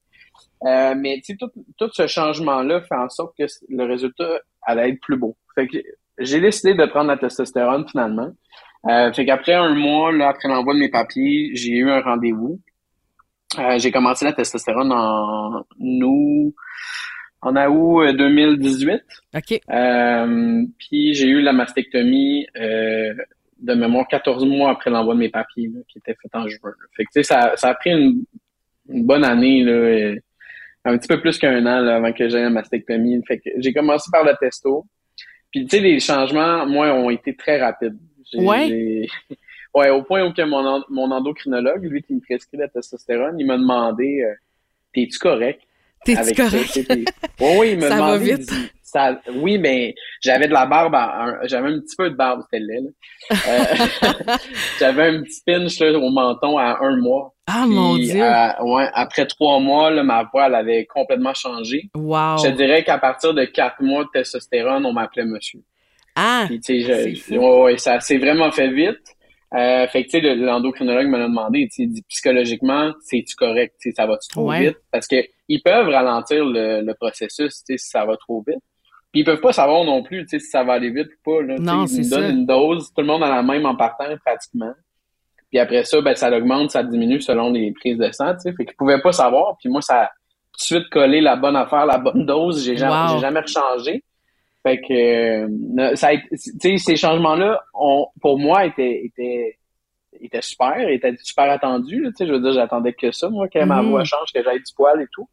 Euh, 0.65 0.93
mais 0.97 1.21
tu 1.23 1.33
sais, 1.33 1.37
tout, 1.37 1.51
tout 1.77 1.89
ce 1.93 2.07
changement-là 2.07 2.81
fait 2.81 2.95
en 2.95 3.09
sorte 3.09 3.35
que 3.37 3.45
le 3.69 3.83
résultat 3.85 4.41
allait 4.61 4.89
être 4.89 4.99
plus 4.99 5.17
beau. 5.17 5.37
Fait 5.55 5.67
que 5.67 5.77
j'ai 6.19 6.41
décidé 6.41 6.73
de 6.73 6.85
prendre 6.85 7.07
la 7.07 7.17
testostérone 7.17 7.87
finalement. 7.89 8.29
Euh, 8.87 9.11
fait 9.13 9.25
qu'après 9.25 9.53
un 9.53 9.73
mois, 9.73 10.11
là, 10.11 10.29
après 10.29 10.47
l'envoi 10.47 10.73
de 10.73 10.79
mes 10.79 10.89
papiers, 10.89 11.51
j'ai 11.53 11.75
eu 11.75 11.89
un 11.89 12.01
rendez-vous. 12.01 12.59
Euh, 13.57 13.79
j'ai 13.79 13.91
commencé 13.91 14.25
la 14.25 14.33
testostérone 14.33 14.91
en 14.91 15.65
août, 15.81 16.55
en 17.41 17.55
août 17.55 18.01
euh, 18.01 18.13
2018. 18.13 19.01
OK. 19.35 19.61
Euh, 19.69 20.65
puis 20.77 21.13
j'ai 21.13 21.27
eu 21.27 21.41
la 21.41 21.53
mastectomie 21.53 22.45
euh, 22.57 23.13
de 23.59 23.73
mémoire 23.73 24.07
14 24.07 24.45
mois 24.45 24.71
après 24.71 24.89
l'envoi 24.89 25.15
de 25.15 25.19
mes 25.19 25.29
papiers, 25.29 25.67
là, 25.73 25.79
qui 25.87 25.97
était 25.97 26.15
fait 26.21 26.29
en 26.33 26.47
juin. 26.47 26.71
Fait 26.95 27.03
que 27.03 27.09
tu 27.13 27.23
sais, 27.23 27.23
ça, 27.23 27.53
ça 27.55 27.69
a 27.69 27.73
pris 27.73 27.91
une, 27.91 28.23
une 28.89 29.05
bonne 29.05 29.23
année, 29.23 29.63
là, 29.63 29.71
euh, 29.71 30.15
un 30.85 30.97
petit 30.97 31.07
peu 31.07 31.19
plus 31.21 31.37
qu'un 31.37 31.65
an 31.65 31.81
là, 31.81 31.97
avant 31.97 32.11
que 32.13 32.27
j'aie 32.29 32.41
la 32.41 32.49
mastectomie. 32.49 33.21
Fait 33.27 33.39
que 33.39 33.49
j'ai 33.57 33.73
commencé 33.73 34.09
par 34.11 34.23
le 34.23 34.33
testo. 34.39 34.85
Puis 35.51 35.65
tu 35.65 35.77
sais, 35.77 35.79
les 35.81 35.99
changements, 35.99 36.65
moi, 36.65 36.93
ont 36.93 37.09
été 37.09 37.35
très 37.35 37.59
rapides. 37.59 37.97
Ouais? 38.33 39.07
Ouais, 39.75 39.91
au 39.91 40.01
point 40.01 40.25
où 40.25 40.33
que 40.33 40.41
mon, 40.41 40.65
en- 40.65 40.83
mon 40.89 41.11
endocrinologue, 41.11 41.83
lui 41.83 42.01
qui 42.01 42.15
me 42.15 42.19
prescrit 42.21 42.57
la 42.57 42.67
testostérone, 42.69 43.39
il 43.39 43.45
m'a 43.45 43.55
demandé 43.55 44.23
euh, 44.23 44.33
T'es-tu 44.95 45.19
correct? 45.19 45.61
T'es-tu 46.03 46.23
ça, 46.23 46.33
correct? 46.33 46.75
il 47.63 47.79
Ça 47.89 47.97
il 48.15 48.23
vite. 48.37 48.49
dit, 48.49 48.69
ça, 48.89 49.19
oui, 49.35 49.57
ben, 49.57 49.91
j'avais 50.21 50.47
de 50.47 50.53
la 50.53 50.65
barbe, 50.65 50.95
j'avais 51.43 51.69
un 51.69 51.79
petit 51.79 51.95
peu 51.97 52.09
de 52.09 52.15
barbe, 52.15 52.41
c'était 52.43 52.63
laid. 52.63 52.85
Euh, 53.31 53.63
j'avais 54.79 55.03
un 55.07 55.21
petit 55.23 55.41
pinch, 55.45 55.79
là, 55.79 55.97
au 55.97 56.09
menton 56.09 56.57
à 56.57 56.77
un 56.81 56.95
mois. 56.97 57.33
Ah, 57.47 57.63
Puis, 57.65 57.75
mon 57.75 57.95
Dieu. 57.97 58.21
euh, 58.23 58.63
ouais, 58.63 58.87
après 58.93 59.25
trois 59.25 59.59
mois, 59.59 59.89
là, 59.91 60.03
ma 60.03 60.23
voix, 60.23 60.47
elle 60.47 60.55
avait 60.55 60.85
complètement 60.85 61.33
changé. 61.33 61.89
wow. 61.95 62.37
Je 62.43 62.49
dirais 62.51 62.83
qu'à 62.83 62.97
partir 62.97 63.33
de 63.33 63.45
quatre 63.45 63.81
mois 63.81 64.03
de 64.03 64.09
testostérone, 64.13 64.85
on 64.85 64.93
m'appelait 64.93 65.25
monsieur. 65.25 65.61
Ah, 66.15 66.45
Puis, 66.47 66.59
je- 66.67 67.37
ouais, 67.37 67.61
ouais, 67.63 67.77
ça 67.77 67.99
s'est 67.99 68.17
vraiment 68.17 68.51
fait 68.51 68.69
vite. 68.71 68.97
Euh, 69.55 69.87
fait 69.87 70.03
que, 70.03 70.09
tu 70.11 70.19
sais, 70.19 70.21
le- 70.21 70.35
l'endocrinologue 70.45 71.07
me 71.07 71.17
l'a 71.17 71.27
demandé, 71.27 71.67
tu 71.73 71.87
dit, 71.87 72.03
psychologiquement, 72.07 72.91
c'est-tu 73.01 73.35
correct, 73.35 73.73
tu 73.81 73.91
ça 73.95 74.05
va-tu 74.05 74.27
trop 74.29 74.47
Ouais. 74.47 74.67
vite? 74.67 74.77
Parce 74.91 75.07
que 75.07 75.15
ils 75.47 75.59
peuvent 75.63 75.87
ralentir 75.89 76.45
le, 76.45 76.81
le 76.81 76.93
processus, 76.93 77.63
tu 77.65 77.73
sais, 77.73 77.77
si 77.79 77.89
ça 77.89 78.05
va 78.05 78.15
trop 78.17 78.43
vite. 78.47 78.59
Puis 79.11 79.21
ils 79.21 79.23
peuvent 79.23 79.41
pas 79.41 79.53
savoir 79.53 79.83
non 79.83 80.03
plus, 80.03 80.25
si 80.27 80.39
ça 80.39 80.63
va 80.63 80.73
aller 80.73 80.91
vite 80.91 81.07
ou 81.07 81.31
pas, 81.31 81.41
là. 81.41 81.55
Non, 81.59 81.85
ils 81.87 81.97
me 82.05 82.09
donnent 82.09 82.21
ça. 82.23 82.29
une 82.29 82.45
dose, 82.45 82.87
tout 82.93 83.01
le 83.01 83.07
monde 83.07 83.23
a 83.23 83.29
la 83.29 83.41
même 83.43 83.65
en 83.65 83.75
partant, 83.75 84.05
pratiquement. 84.23 84.73
Puis 85.49 85.57
après 85.57 85.83
ça, 85.83 85.99
ben, 86.01 86.13
ça 86.15 86.29
augmente, 86.35 86.69
ça 86.71 86.83
diminue 86.83 87.19
selon 87.19 87.51
les 87.51 87.71
prises 87.71 87.97
de 87.97 88.11
sang, 88.11 88.33
tu 88.35 88.41
sais. 88.41 88.53
Fait 88.53 88.65
qu'ils 88.65 88.75
pouvaient 88.75 89.01
pas 89.01 89.11
savoir. 89.11 89.57
Puis 89.59 89.67
moi, 89.69 89.81
ça 89.81 90.03
a 90.03 90.05
tout 90.05 90.59
de 90.75 90.79
suite 90.81 90.89
collé 90.91 91.21
la 91.21 91.35
bonne 91.37 91.55
affaire, 91.55 91.87
la 91.87 91.97
bonne 91.97 92.25
dose. 92.25 92.63
J'ai 92.63 92.77
jamais, 92.77 93.13
Wow. 93.13 93.19
jamais 93.19 93.39
rechangé. 93.39 94.03
Fait 94.61 94.79
que, 94.79 94.93
euh, 95.89 95.95
ça 95.95 96.09
a 96.09 96.17
ces 96.77 96.95
changements-là, 96.95 97.63
ont, 97.73 98.07
pour 98.21 98.37
moi, 98.37 98.65
étaient, 98.65 99.05
étaient 99.05 99.55
était 100.21 100.41
super, 100.41 100.77
était 100.89 101.15
super 101.23 101.49
attendu. 101.49 102.01
tu 102.07 102.11
sais, 102.17 102.27
je 102.27 102.33
veux 102.33 102.41
dire, 102.41 102.51
j'attendais 102.51 102.93
que 102.93 103.11
ça, 103.11 103.29
moi, 103.29 103.47
que 103.47 103.63
ma 103.63 103.81
Mhm. 103.81 103.89
voix 103.89 104.03
change, 104.03 104.33
que 104.33 104.43
j'aille 104.43 104.57
du 104.59 104.73
poil 104.75 105.01
et 105.01 105.07
tout. 105.13 105.29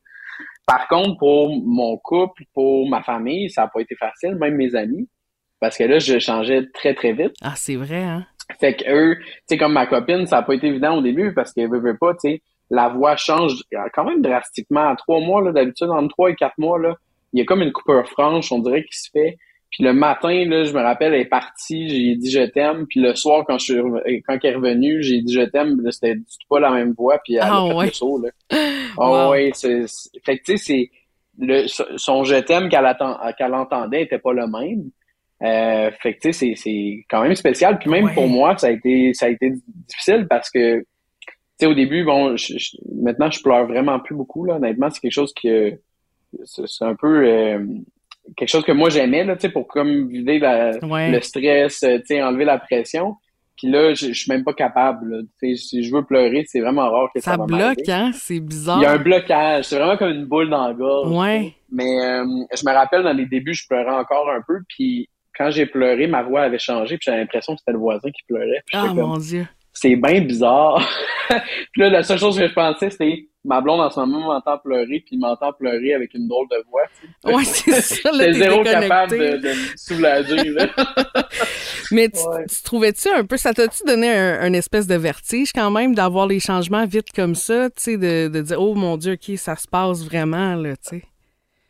Par 0.66 0.88
contre, 0.88 1.16
pour 1.18 1.48
mon 1.64 1.96
couple, 1.96 2.42
pour 2.52 2.88
ma 2.88 3.02
famille, 3.02 3.48
ça 3.50 3.62
n'a 3.62 3.68
pas 3.68 3.81
été 3.81 3.94
facile, 3.94 4.35
même 4.35 4.57
mes 4.57 4.74
amis, 4.74 5.09
parce 5.61 5.79
que 5.79 5.85
là, 5.85 5.98
je 6.00 6.18
changeais 6.18 6.66
très, 6.74 6.94
très 6.94 7.12
vite. 7.12 7.35
Ah, 7.40 7.55
c'est 7.57 7.76
vrai, 7.76 8.02
hein? 8.02 8.26
Fait 8.61 8.76
que 8.76 8.85
eux, 8.88 9.16
tu 9.18 9.24
sais, 9.48 9.59
comme 9.59 9.72
ma 9.72 9.87
copine, 9.87 10.26
ça 10.26 10.37
n'a 10.37 10.42
pas 10.42 10.55
été 10.55 10.68
évident 10.68 10.98
au 10.98 11.02
début 11.02 11.35
parce 11.35 11.52
qu'elle 11.52 11.70
veut, 11.70 11.81
veut 11.81 11.96
pas, 11.96 12.12
tu 12.14 12.31
sais, 12.31 12.42
la 12.70 12.88
voix 12.88 13.16
change 13.16 13.55
quand 13.94 14.05
même 14.05 14.22
drastiquement. 14.22 14.88
En 14.88 14.96
trois 14.96 15.20
mois, 15.20 15.42
là, 15.42 15.52
d'habitude, 15.52 15.88
entre 15.88 16.09
trois 16.09 16.31
et 16.31 16.35
quatre 16.35 16.59
mois, 16.59 16.79
là, 16.79 16.94
il 17.33 17.40
y 17.40 17.42
a 17.42 17.44
comme 17.44 17.62
une 17.62 17.72
coupure 17.72 18.07
franche, 18.09 18.50
on 18.52 18.59
dirait, 18.59 18.85
qui 18.85 18.98
se 18.98 19.11
fait. 19.12 19.37
Puis 19.70 19.85
le 19.85 19.92
matin, 19.92 20.44
là, 20.46 20.64
je 20.64 20.72
me 20.72 20.81
rappelle, 20.81 21.12
elle 21.12 21.20
est 21.20 21.24
partie, 21.26 21.88
j'ai 21.88 22.14
dit 22.16 22.31
je 22.31 22.40
t'aime. 22.46 22.87
Puis 22.87 23.00
le 23.00 23.14
soir, 23.14 23.44
quand 23.46 23.59
je 23.59 23.64
suis 23.64 23.81
reve- 23.81 24.02
quand 24.26 24.38
elle 24.42 24.50
est 24.52 24.55
revenue, 24.55 25.02
j'ai 25.02 25.20
dit 25.22 25.33
je 25.35 25.42
t'aime. 25.42 25.81
C'était 25.90 26.14
du 26.14 26.22
tout 26.22 26.46
pas 26.48 26.61
la 26.61 26.70
même 26.70 26.92
voix. 26.96 27.18
Puis 27.24 27.35
elle 27.35 27.40
Ah, 27.44 27.62
a 27.64 27.68
fait 27.68 27.74
ouais. 27.74 27.87
le 27.87 27.92
saut, 27.92 28.18
là. 28.20 28.31
Wow. 28.96 29.05
Ah 29.14 29.31
ouais, 29.31 29.50
c'est, 29.55 29.87
c'est- 29.87 30.11
fait 30.24 30.38
que 30.38 30.44
tu 30.44 30.57
sais, 30.57 30.64
c'est 30.64 30.90
le 31.38 31.66
son 31.98 32.24
je 32.24 32.37
t'aime 32.37 32.70
qu'elle 32.70 32.87
attend, 32.87 33.18
qu'elle 33.37 33.52
entendait 33.55 34.02
était 34.05 34.18
pas 34.18 34.33
le 34.33 34.46
même. 34.46 34.90
Euh, 35.42 35.90
fait 36.00 36.14
que 36.14 36.20
tu 36.20 36.33
sais, 36.33 36.33
c'est, 36.33 36.55
c'est 36.57 37.05
quand 37.11 37.20
même 37.22 37.35
spécial. 37.35 37.79
Puis 37.79 37.90
même 37.90 38.07
Ouais. 38.07 38.14
pour 38.14 38.26
moi, 38.29 38.57
ça 38.57 38.68
a 38.68 38.70
été 38.70 39.12
ça 39.12 39.26
a 39.26 39.29
été 39.29 39.50
difficile 39.88 40.26
parce 40.31 40.48
que 40.50 40.79
tu 40.79 40.85
sais, 41.59 41.66
au 41.66 41.74
début, 41.74 42.05
bon, 42.05 42.37
je- 42.38 42.57
je- 42.57 42.76
maintenant 43.02 43.31
je 43.31 43.42
pleure 43.42 43.66
vraiment 43.66 43.98
plus 44.00 44.14
beaucoup 44.14 44.46
là. 44.46 44.55
Honnêtement, 44.55 44.88
c'est 44.88 45.00
quelque 45.00 45.12
chose 45.12 45.35
que 45.35 45.79
c'est 46.44 46.66
c'est 46.66 46.85
un 46.87 46.94
peu 46.94 47.26
euh, 47.29 47.59
quelque 48.36 48.48
chose 48.48 48.64
que 48.64 48.72
moi 48.72 48.88
j'aimais 48.90 49.24
là, 49.24 49.36
tu 49.36 49.42
sais, 49.42 49.48
pour 49.50 49.66
comme 49.68 50.08
vider 50.08 50.38
la, 50.38 50.72
Ouais. 50.82 51.10
le 51.10 51.20
stress, 51.20 51.82
euh, 51.82 51.98
tu 51.98 52.06
sais, 52.06 52.22
enlever 52.22 52.44
la 52.44 52.58
pression. 52.58 53.14
Puis 53.56 53.68
là, 53.70 53.94
je, 53.94 54.08
je 54.08 54.12
suis 54.12 54.30
même 54.30 54.44
pas 54.44 54.52
capable. 54.52 55.10
Là. 55.10 55.22
Tu 55.40 55.56
sais, 55.56 55.62
si 55.62 55.82
je 55.82 55.94
veux 55.94 56.04
pleurer, 56.04 56.44
c'est 56.46 56.60
vraiment 56.60 56.90
rare 56.90 57.08
que 57.14 57.20
ça, 57.20 57.32
Ça 57.32 57.36
va 57.38 57.46
bloque, 57.46 57.88
hein? 57.88 58.10
C'est 58.12 58.38
bizarre. 58.40 58.78
Il 58.80 58.82
y 58.82 58.86
a 58.86 58.92
un 58.92 58.98
blocage. 58.98 59.64
C'est 59.64 59.76
vraiment 59.78 59.96
comme 59.96 60.10
une 60.10 60.26
boule 60.26 60.50
dans 60.50 60.66
la 60.68 60.74
gorge. 60.74 61.10
Ouais. 61.10 61.54
Mais 61.72 61.84
euh, 62.04 62.24
je 62.54 62.68
me 62.68 62.72
rappelle 62.74 63.02
dans 63.02 63.14
les 63.14 63.24
débuts, 63.24 63.54
je 63.54 63.66
pleurais 63.66 63.94
encore 63.94 64.28
un 64.30 64.42
peu. 64.46 64.58
Puis 64.68 65.08
quand 65.38 65.50
j'ai 65.50 65.64
pleuré, 65.64 66.06
ma 66.06 66.22
voix 66.22 66.42
avait 66.42 66.58
changé. 66.58 66.98
Puis 66.98 67.04
j'avais 67.06 67.18
l'impression 67.20 67.54
que 67.54 67.60
c'était 67.60 67.72
le 67.72 67.78
voisin 67.78 68.10
qui 68.10 68.22
pleurait. 68.28 68.62
Ah, 68.74 68.86
comme, 68.88 68.96
mon 68.98 69.16
Dieu. 69.16 69.46
C'est 69.78 69.96
bien 69.96 70.20
bizarre. 70.20 70.80
puis 71.72 71.82
là, 71.82 71.90
la 71.90 72.02
seule 72.02 72.18
chose 72.18 72.38
que 72.38 72.46
je 72.48 72.52
pensais, 72.54 72.90
c'était 72.90 73.26
ma 73.44 73.60
blonde 73.60 73.80
en 73.80 73.90
ce 73.90 74.00
moment 74.00 74.32
m'entend 74.32 74.58
pleurer, 74.58 75.04
puis 75.06 75.16
m'entend 75.18 75.52
pleurer 75.52 75.94
avec 75.94 76.14
une 76.14 76.26
drôle 76.26 76.48
de 76.50 76.64
voix. 76.68 76.82
tu 77.00 77.06
sais. 77.30 77.34
Ouais, 77.34 77.44
c'est 77.44 77.80
ça, 78.02 78.10
J'étais 78.12 78.32
zéro 78.32 78.62
déconnecté. 78.64 78.88
capable 78.88 79.12
de, 79.12 79.36
de 79.36 79.48
me 79.48 79.76
soulager. 79.76 80.50
Là. 80.50 80.66
Mais 81.92 82.08
tu, 82.08 82.18
Ouais. 82.28 82.44
tu 82.46 82.62
trouvais-tu 82.64 83.08
un 83.10 83.24
peu, 83.24 83.36
ça 83.36 83.52
t'a-tu 83.54 83.84
donné 83.86 84.10
un, 84.10 84.40
un 84.40 84.52
espèce 84.52 84.86
de 84.88 84.96
vertige 84.96 85.52
quand 85.52 85.70
même 85.70 85.94
d'avoir 85.94 86.26
les 86.26 86.40
changements 86.40 86.86
vite 86.86 87.12
comme 87.14 87.34
ça, 87.36 87.70
tu 87.70 87.82
sais, 87.82 87.96
de, 87.96 88.28
de 88.28 88.40
dire, 88.40 88.60
oh 88.60 88.74
mon 88.74 88.96
Dieu, 88.96 89.12
OK, 89.12 89.36
ça 89.38 89.54
se 89.54 89.68
passe 89.68 90.04
vraiment, 90.04 90.56
là, 90.56 90.76
tu 90.76 90.98
sais. 90.98 91.02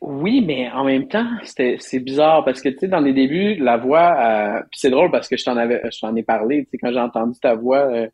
Oui, 0.02 0.42
mais 0.46 0.70
en 0.70 0.84
même 0.84 1.08
temps, 1.08 1.26
c'était 1.42 1.76
c'est 1.80 2.00
bizarre 2.00 2.44
parce 2.44 2.60
que 2.60 2.68
tu 2.68 2.78
sais 2.80 2.88
dans 2.88 3.00
les 3.00 3.12
débuts, 3.14 3.54
la 3.56 3.76
voix 3.78 4.14
euh, 4.18 4.60
puis 4.70 4.78
c'est 4.80 4.90
drôle 4.90 5.10
parce 5.10 5.26
que 5.28 5.36
je 5.36 5.44
t'en 5.44 5.56
avais 5.56 5.80
je 5.90 5.98
t'en 6.00 6.14
ai 6.14 6.22
parlé, 6.22 6.64
tu 6.64 6.70
sais 6.72 6.78
quand 6.78 6.92
j'ai 6.92 7.00
entendu 7.00 7.38
ta 7.40 7.54
voix 7.54 7.78
euh, 7.90 8.06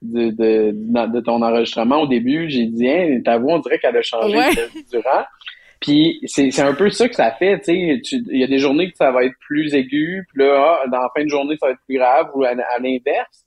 de, 0.00 0.30
de 0.30 1.20
ton 1.20 1.42
enregistrement 1.42 2.00
au 2.02 2.06
début, 2.06 2.48
j'ai 2.48 2.64
dit 2.66 2.88
hein, 2.88 3.20
ta 3.24 3.36
voix 3.38 3.54
on 3.56 3.58
dirait 3.58 3.78
qu'elle 3.78 3.96
a 3.96 4.02
changé 4.02 4.36
Ouais. 4.38 4.50
durant. 4.90 5.24
Puis 5.80 6.18
c'est 6.24 6.50
c'est 6.50 6.62
un 6.62 6.74
peu 6.74 6.88
ça 6.90 7.08
que 7.08 7.14
ça 7.14 7.30
fait, 7.32 7.58
tu 7.60 7.64
sais, 7.64 8.20
il 8.30 8.38
y 8.38 8.42
a 8.42 8.48
des 8.48 8.58
journées 8.58 8.90
que 8.90 8.96
ça 8.96 9.10
va 9.12 9.22
être 9.24 9.36
plus 9.46 9.74
aigu, 9.74 10.26
puis 10.32 10.42
là 10.42 10.78
ah, 10.82 10.88
dans 10.88 10.98
la 11.02 11.08
fin 11.14 11.22
de 11.24 11.28
journée 11.28 11.56
ça 11.60 11.66
va 11.66 11.72
être 11.72 11.80
plus 11.86 11.98
grave 11.98 12.30
ou 12.34 12.42
à, 12.44 12.48
à 12.48 12.78
l'inverse. 12.80 13.44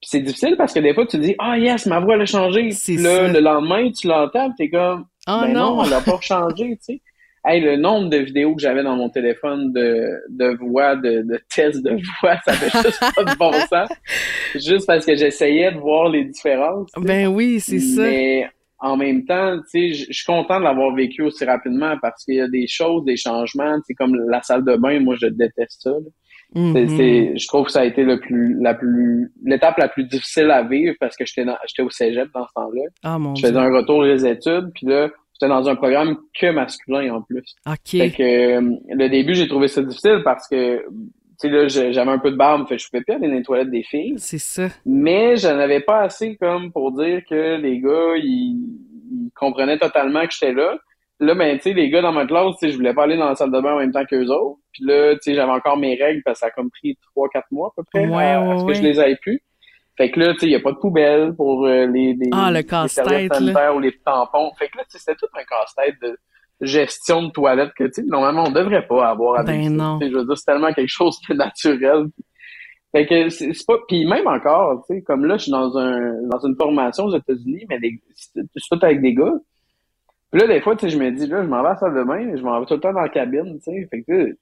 Puis 0.00 0.10
c'est 0.10 0.20
difficile 0.20 0.56
parce 0.58 0.74
que 0.74 0.80
des 0.80 0.92
fois 0.92 1.06
tu 1.06 1.16
te 1.16 1.22
dis 1.22 1.34
ah 1.38 1.56
yes, 1.58 1.86
ma 1.86 2.00
voix 2.00 2.16
elle 2.16 2.20
a 2.22 2.26
changé. 2.26 2.68
Puis 2.68 2.96
là 2.98 3.26
ça. 3.26 3.32
le 3.32 3.40
lendemain 3.40 3.90
tu 3.90 4.06
l'entends, 4.08 4.52
t'es 4.52 4.68
comme 4.68 5.06
Oh 5.26 5.38
ben 5.40 5.54
non, 5.54 5.76
non! 5.76 5.84
elle 5.84 5.90
n'a 5.90 6.00
pas 6.02 6.18
changé, 6.20 6.76
tu 6.76 6.96
sais. 6.96 7.00
Hey, 7.46 7.60
le 7.60 7.76
nombre 7.76 8.08
de 8.08 8.16
vidéos 8.18 8.54
que 8.54 8.62
j'avais 8.62 8.82
dans 8.82 8.96
mon 8.96 9.10
téléphone 9.10 9.72
de, 9.72 10.08
de 10.30 10.56
voix, 10.58 10.96
de, 10.96 11.22
de 11.22 11.38
tests 11.54 11.82
de 11.84 11.90
voix, 12.20 12.36
ça 12.46 12.52
fait 12.54 12.70
juste 12.82 13.00
pas 13.14 13.24
de 13.24 13.36
bon 13.36 13.52
sens. 13.52 13.88
Juste 14.54 14.86
parce 14.86 15.04
que 15.04 15.14
j'essayais 15.14 15.72
de 15.72 15.78
voir 15.78 16.08
les 16.08 16.24
différences. 16.24 16.90
Ben 16.96 17.26
oui, 17.26 17.60
c'est 17.60 17.80
ça. 17.80 18.02
Mais 18.02 18.48
en 18.78 18.96
même 18.96 19.24
temps, 19.26 19.58
tu 19.70 19.92
sais, 19.92 19.92
je 19.92 20.12
suis 20.12 20.24
content 20.24 20.58
de 20.58 20.64
l'avoir 20.64 20.94
vécu 20.94 21.22
aussi 21.22 21.44
rapidement 21.44 21.96
parce 22.00 22.24
qu'il 22.24 22.34
y 22.36 22.40
a 22.40 22.48
des 22.48 22.66
choses, 22.66 23.04
des 23.04 23.16
changements, 23.16 23.76
tu 23.76 23.82
sais, 23.88 23.94
comme 23.94 24.14
la 24.30 24.40
salle 24.42 24.64
de 24.64 24.76
bain, 24.76 24.98
moi 25.00 25.16
je 25.20 25.26
déteste 25.26 25.82
ça. 25.82 25.92
Mhm. 26.54 26.88
c'est- 26.96 27.36
je 27.36 27.48
trouve 27.48 27.66
que 27.66 27.72
ça 27.72 27.80
a 27.80 27.84
été 27.84 28.04
le 28.04 28.20
plus, 28.20 28.56
la 28.60 28.74
plus, 28.74 29.32
l'étape 29.44 29.76
la 29.78 29.88
plus 29.88 30.04
difficile 30.04 30.50
à 30.50 30.62
vivre 30.62 30.94
parce 31.00 31.16
que 31.16 31.24
j'étais 31.26 31.44
dans- 31.44 31.56
j'étais 31.66 31.82
au 31.82 31.90
cégep 31.90 32.28
dans 32.32 32.46
ce 32.46 32.52
temps-là. 32.54 32.82
Ah, 33.02 33.18
mon 33.18 33.34
Je 33.34 33.40
Dieu. 33.40 33.48
faisais 33.48 33.58
un 33.60 33.72
retour 33.74 34.04
des 34.04 34.24
études, 34.24 34.70
puis 34.74 34.86
là, 34.86 35.10
j'étais 35.44 35.48
dans 35.48 35.68
un 35.68 35.76
programme 35.76 36.16
que 36.38 36.50
masculin 36.50 37.14
en 37.14 37.22
plus. 37.22 37.54
Fait 37.86 38.06
OK. 38.08 38.16
que 38.16 38.22
euh, 38.22 38.76
le 38.88 39.08
début, 39.08 39.34
j'ai 39.34 39.48
trouvé 39.48 39.68
ça 39.68 39.82
difficile 39.82 40.22
parce 40.24 40.48
que, 40.48 40.78
tu 40.78 40.88
sais, 41.38 41.48
là, 41.48 41.68
j'avais 41.68 42.10
un 42.10 42.18
peu 42.18 42.30
de 42.30 42.36
barbe, 42.36 42.66
fait 42.68 42.78
je 42.78 42.88
pouvais 42.88 43.02
plus 43.02 43.14
aller 43.14 43.28
dans 43.28 43.34
les 43.34 43.42
toilettes 43.42 43.70
des 43.70 43.82
filles. 43.82 44.14
C'est 44.18 44.38
ça. 44.38 44.68
Mais 44.86 45.36
je 45.36 45.48
n'avais 45.48 45.80
pas 45.80 46.00
assez 46.02 46.36
comme 46.36 46.72
pour 46.72 46.92
dire 46.92 47.22
que 47.28 47.56
les 47.56 47.80
gars, 47.80 48.14
ils, 48.16 48.78
ils 49.10 49.30
comprenaient 49.34 49.78
totalement 49.78 50.22
que 50.26 50.32
j'étais 50.32 50.52
là. 50.52 50.78
Là, 51.20 51.34
ben, 51.36 51.56
tu 51.56 51.62
sais, 51.62 51.72
les 51.72 51.90
gars 51.90 52.02
dans 52.02 52.12
ma 52.12 52.26
classe, 52.26 52.56
tu 52.58 52.66
sais, 52.66 52.72
je 52.72 52.76
voulais 52.76 52.92
pas 52.92 53.04
aller 53.04 53.16
dans 53.16 53.28
la 53.28 53.34
salle 53.36 53.52
de 53.52 53.60
bain 53.60 53.74
en 53.74 53.78
même 53.78 53.92
temps 53.92 54.04
qu'eux 54.04 54.26
autres. 54.26 54.58
Puis 54.72 54.84
là, 54.84 55.14
tu 55.14 55.20
sais, 55.22 55.34
j'avais 55.34 55.52
encore 55.52 55.76
mes 55.76 55.94
règles 55.94 56.22
parce 56.24 56.40
que 56.40 56.40
ça 56.40 56.46
a 56.46 56.50
comme 56.50 56.70
pris 56.70 56.98
trois, 57.12 57.28
quatre 57.28 57.50
mois 57.52 57.68
à 57.68 57.70
peu 57.76 57.84
près 57.92 58.06
Ouais, 58.08 58.24
à, 58.24 58.40
à 58.40 58.48
ouais, 58.48 58.58
ce 58.58 58.62
que 58.64 58.68
ouais. 58.68 58.74
je 58.74 58.82
les 58.82 58.98
avais 58.98 59.16
plus. 59.16 59.40
Fait 59.96 60.10
que 60.10 60.18
là, 60.18 60.32
tu 60.32 60.40
sais, 60.40 60.46
il 60.46 60.50
n'y 60.50 60.56
a 60.56 60.60
pas 60.60 60.72
de 60.72 60.78
poubelle 60.78 61.34
pour 61.36 61.66
euh, 61.66 61.86
les, 61.86 62.14
les, 62.14 62.28
Ah, 62.32 62.50
le 62.50 62.58
les 62.60 62.88
serviettes 62.88 63.30
là. 63.30 63.38
sanitaires 63.38 63.76
ou 63.76 63.80
les 63.80 63.92
tampons. 64.04 64.50
Fait 64.58 64.68
que 64.68 64.76
là, 64.78 64.84
tu 64.84 64.90
sais, 64.90 64.98
c'était 64.98 65.14
tout 65.16 65.26
un 65.38 65.44
casse-tête 65.44 65.94
de 66.02 66.18
gestion 66.60 67.22
de 67.24 67.30
toilette 67.30 67.72
que, 67.76 67.84
tu 67.84 67.92
sais, 67.92 68.02
normalement, 68.02 68.44
on 68.46 68.50
devrait 68.50 68.86
pas 68.86 69.08
avoir 69.08 69.40
à 69.40 69.42
Ben 69.44 69.68
non. 69.76 69.98
Tu 69.98 70.06
sais, 70.06 70.12
Je 70.12 70.16
veux 70.18 70.24
dire, 70.24 70.36
c'est 70.36 70.46
tellement 70.46 70.72
quelque 70.72 70.88
chose 70.88 71.18
de 71.28 71.34
naturel. 71.34 72.06
Fait 72.92 73.06
que 73.06 73.28
c'est 73.28 73.52
pas. 73.66 73.74
Puis 73.88 74.04
même 74.06 74.26
encore, 74.26 74.84
tu 74.88 74.94
sais, 74.96 75.02
comme 75.02 75.24
là, 75.24 75.36
je 75.36 75.42
suis 75.44 75.52
dans 75.52 75.76
un 75.76 76.12
dans 76.28 76.38
une 76.46 76.54
formation 76.56 77.04
aux 77.04 77.16
États-Unis, 77.16 77.64
mais 77.68 77.78
c'est 78.34 78.42
tout 78.70 78.78
avec 78.84 79.00
des 79.00 79.14
gars. 79.14 79.34
Puis 80.30 80.40
là, 80.40 80.46
des 80.48 80.60
fois, 80.60 80.74
tu 80.76 80.86
sais, 80.86 80.90
je 80.90 80.98
me 80.98 81.10
dis, 81.12 81.26
là, 81.28 81.42
je 81.42 81.48
m'en 81.48 81.62
vais 81.62 81.68
à 81.68 81.70
la 81.70 81.76
salle 81.76 81.94
de 81.94 82.02
bain, 82.02 82.36
je 82.36 82.42
m'en 82.42 82.58
vais 82.60 82.66
tout 82.66 82.74
le 82.74 82.80
temps 82.80 82.92
dans 82.92 83.00
la 83.00 83.08
cabine, 83.08 83.58
tu 83.58 83.72
sais. 83.72 83.88
Fait 83.90 84.02
que, 84.02 84.36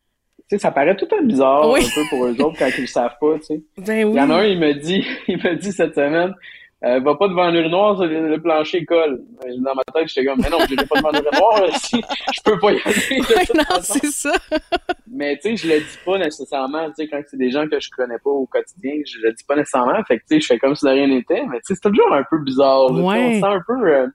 sais, 0.57 0.59
ça 0.59 0.71
paraît 0.71 0.97
tout 0.97 1.07
temps 1.07 1.23
bizarre, 1.23 1.69
Oui. 1.71 1.81
un 1.81 1.95
peu 1.95 2.03
pour 2.11 2.25
eux 2.27 2.41
autres 2.43 2.59
quand 2.59 2.69
ils 2.77 2.83
le 2.83 2.87
savent 2.87 3.17
pas, 3.21 3.35
tu 3.39 3.45
sais. 3.47 3.63
Ben 3.79 4.09
Il 4.09 4.15
y 4.17 4.21
en 4.21 4.31
a 4.31 4.37
un, 4.37 4.45
il 4.45 4.59
me 4.59 4.73
dit, 4.75 5.05
il 5.29 5.37
me 5.39 5.55
dit 5.57 5.73
cette 5.73 5.95
semaine, 5.95 6.35
euh, 6.85 6.99
va 6.99 7.15
pas 7.15 7.29
devant 7.29 7.49
l'urinoir, 7.49 8.05
le, 8.05 8.29
le 8.29 8.43
plancher 8.43 8.85
colle. 8.85 9.23
Dans 9.59 9.75
ma 9.75 9.83
tête, 9.95 10.09
j'étais 10.09 10.25
comme, 10.27 10.41
mais 10.43 10.51
non, 10.51 10.59
je 10.69 10.75
vais 10.75 10.85
pas 10.85 10.97
devant 10.99 11.11
l'urinoir, 11.13 11.63
je 11.71 12.41
peux 12.45 12.59
pas 12.59 12.73
y 12.73 12.81
aller. 12.85 13.21
Ouais, 13.21 13.47
non, 13.55 13.79
c'est 13.83 14.07
ça. 14.07 14.33
Mais 15.09 15.37
tu 15.39 15.57
sais, 15.57 15.57
je 15.57 15.73
le 15.73 15.79
dis 15.79 15.99
pas 16.05 16.19
nécessairement, 16.19 16.89
tu 16.89 16.95
sais, 16.97 17.09
quand 17.09 17.21
c'est 17.29 17.37
des 17.37 17.51
gens 17.53 17.69
que 17.69 17.79
je 17.79 17.89
connais 17.97 18.19
pas 18.19 18.31
au 18.31 18.47
quotidien, 18.47 18.95
je 19.07 19.19
le 19.25 19.33
dis 19.33 19.45
pas 19.45 19.55
nécessairement. 19.55 20.03
Fait 20.09 20.17
que 20.19 20.23
tu 20.29 20.35
sais, 20.37 20.41
je 20.41 20.47
fais 20.47 20.59
comme 20.59 20.75
si 20.75 20.85
de 20.85 20.91
rien 20.91 21.07
n'était, 21.07 21.43
mais 21.47 21.59
tu 21.59 21.67
sais, 21.67 21.75
c'est 21.81 21.89
toujours 21.89 22.13
un 22.13 22.25
peu 22.29 22.39
bizarre. 22.39 22.93
là, 22.93 23.01
Ouais. 23.03 23.19
On 23.27 23.33
se 23.35 23.39
sent 23.41 23.47
un 23.47 23.63
peu, 23.65 23.87
euh, 23.87 24.07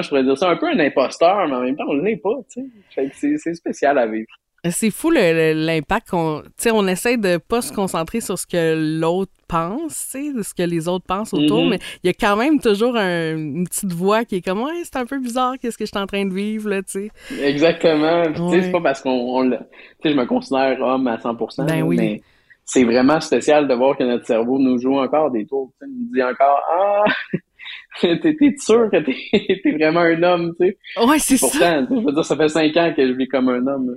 je 0.00 0.08
pourrais 0.08 0.22
dire 0.24 0.38
ça, 0.38 0.48
un 0.48 0.56
peu 0.56 0.68
un 0.68 0.78
imposteur, 0.78 1.46
mais 1.48 1.54
en 1.56 1.60
même 1.60 1.76
temps, 1.76 1.84
on 1.88 1.94
l'est 1.96 2.16
pas, 2.16 2.36
tu 2.50 2.62
sais. 2.62 2.66
Fait 2.94 3.06
que 3.08 3.14
c'est 3.14 3.36
c'est 3.36 3.52
spécial 3.54 3.98
à 3.98 4.06
vivre. 4.06 4.28
C'est 4.68 4.90
fou 4.90 5.10
l'impact 5.10 6.10
qu'on. 6.10 6.42
Tu 6.42 6.50
sais, 6.58 6.70
on 6.70 6.86
essaie 6.86 7.16
de 7.16 7.38
pas 7.38 7.62
se 7.62 7.72
concentrer 7.72 8.20
sur 8.20 8.38
ce 8.38 8.46
que 8.46 8.98
l'autre 9.00 9.32
pense, 9.48 10.08
tu 10.12 10.26
sais, 10.26 10.32
de 10.34 10.42
ce 10.42 10.52
que 10.52 10.62
les 10.62 10.86
autres 10.86 11.06
pensent 11.06 11.32
autour, 11.32 11.62
Mhm. 11.64 11.70
mais 11.70 11.78
il 12.04 12.08
y 12.08 12.10
a 12.10 12.12
quand 12.12 12.36
même 12.36 12.60
toujours 12.60 12.94
un- 12.96 13.36
une 13.36 13.66
petite 13.66 13.92
voix 13.92 14.24
qui 14.24 14.36
est 14.36 14.40
comme, 14.42 14.60
ouais, 14.62 14.82
c'est 14.84 14.96
un 14.96 15.06
peu 15.06 15.18
bizarre, 15.18 15.54
qu'est-ce 15.60 15.78
que 15.78 15.84
je 15.86 15.90
suis 15.90 15.98
en 15.98 16.06
train 16.06 16.26
de 16.26 16.34
vivre, 16.34 16.68
là, 16.68 16.82
tu 16.82 17.08
sais. 17.08 17.10
Exactement. 17.42 18.22
Puis, 18.24 18.34
Tu 18.34 18.50
sais, 18.50 18.62
c'est 18.64 18.70
pas 18.72 18.80
parce 18.82 19.00
qu'on, 19.00 19.50
tu 19.50 19.56
sais, 20.02 20.10
je 20.10 20.16
me 20.16 20.26
considère 20.26 20.78
homme 20.82 21.06
à 21.08 21.16
100%, 21.18 21.64
Ben 21.64 21.82
oui. 21.82 21.96
mais 21.96 22.20
c'est 22.66 22.84
vraiment 22.84 23.18
spécial 23.20 23.66
de 23.66 23.74
voir 23.74 23.96
que 23.96 24.04
notre 24.04 24.26
cerveau 24.26 24.58
nous 24.58 24.78
joue 24.78 24.98
encore 24.98 25.30
des 25.30 25.46
tours. 25.46 25.72
Tu 25.80 25.86
sais, 25.88 25.92
nous 25.92 26.12
dit 26.14 26.22
encore, 26.22 26.60
ah, 26.70 27.04
t'es, 28.02 28.54
sûr 28.58 28.88
que 28.90 28.96
t'es, 29.62 29.72
vraiment 29.72 30.00
un 30.00 30.22
homme, 30.22 30.54
tu 30.60 30.66
sais? 30.68 30.78
Ouais, 31.04 31.18
c'est 31.18 31.38
ça. 31.38 31.46
Pourtant, 31.48 31.86
je 31.90 32.06
veux 32.06 32.12
dire, 32.12 32.24
ça 32.24 32.36
fait 32.36 32.48
cinq 32.48 32.76
ans 32.76 32.92
que 32.94 33.06
je 33.06 33.12
vis 33.14 33.26
comme 33.26 33.48
un 33.48 33.66
homme. 33.66 33.86
là. 33.90 33.96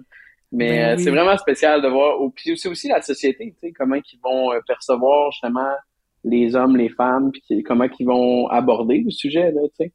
Mais 0.56 0.70
Ben 0.70 0.90
euh, 0.92 0.96
oui. 0.98 1.04
c'est 1.04 1.10
vraiment 1.10 1.38
spécial 1.38 1.82
de 1.82 1.88
voir. 1.88 2.18
Puis 2.36 2.58
c'est 2.58 2.70
aussi 2.70 2.88
la 2.88 3.02
société, 3.02 3.54
tu 3.60 3.68
sais, 3.68 3.74
comment 3.74 3.96
ils 3.96 4.20
vont 4.24 4.54
euh, 4.54 4.60
percevoir 4.68 5.32
justement 5.32 5.72
les 6.24 6.56
hommes, 6.56 6.78
les 6.78 6.90
femmes, 6.90 7.32
puis 7.32 7.64
comment 7.64 7.86
ils 8.00 8.06
vont 8.06 8.48
aborder 8.48 9.00
le 9.04 9.12
sujet, 9.12 9.52
là, 9.52 9.62
tu 9.78 9.86
sais. 9.86 9.92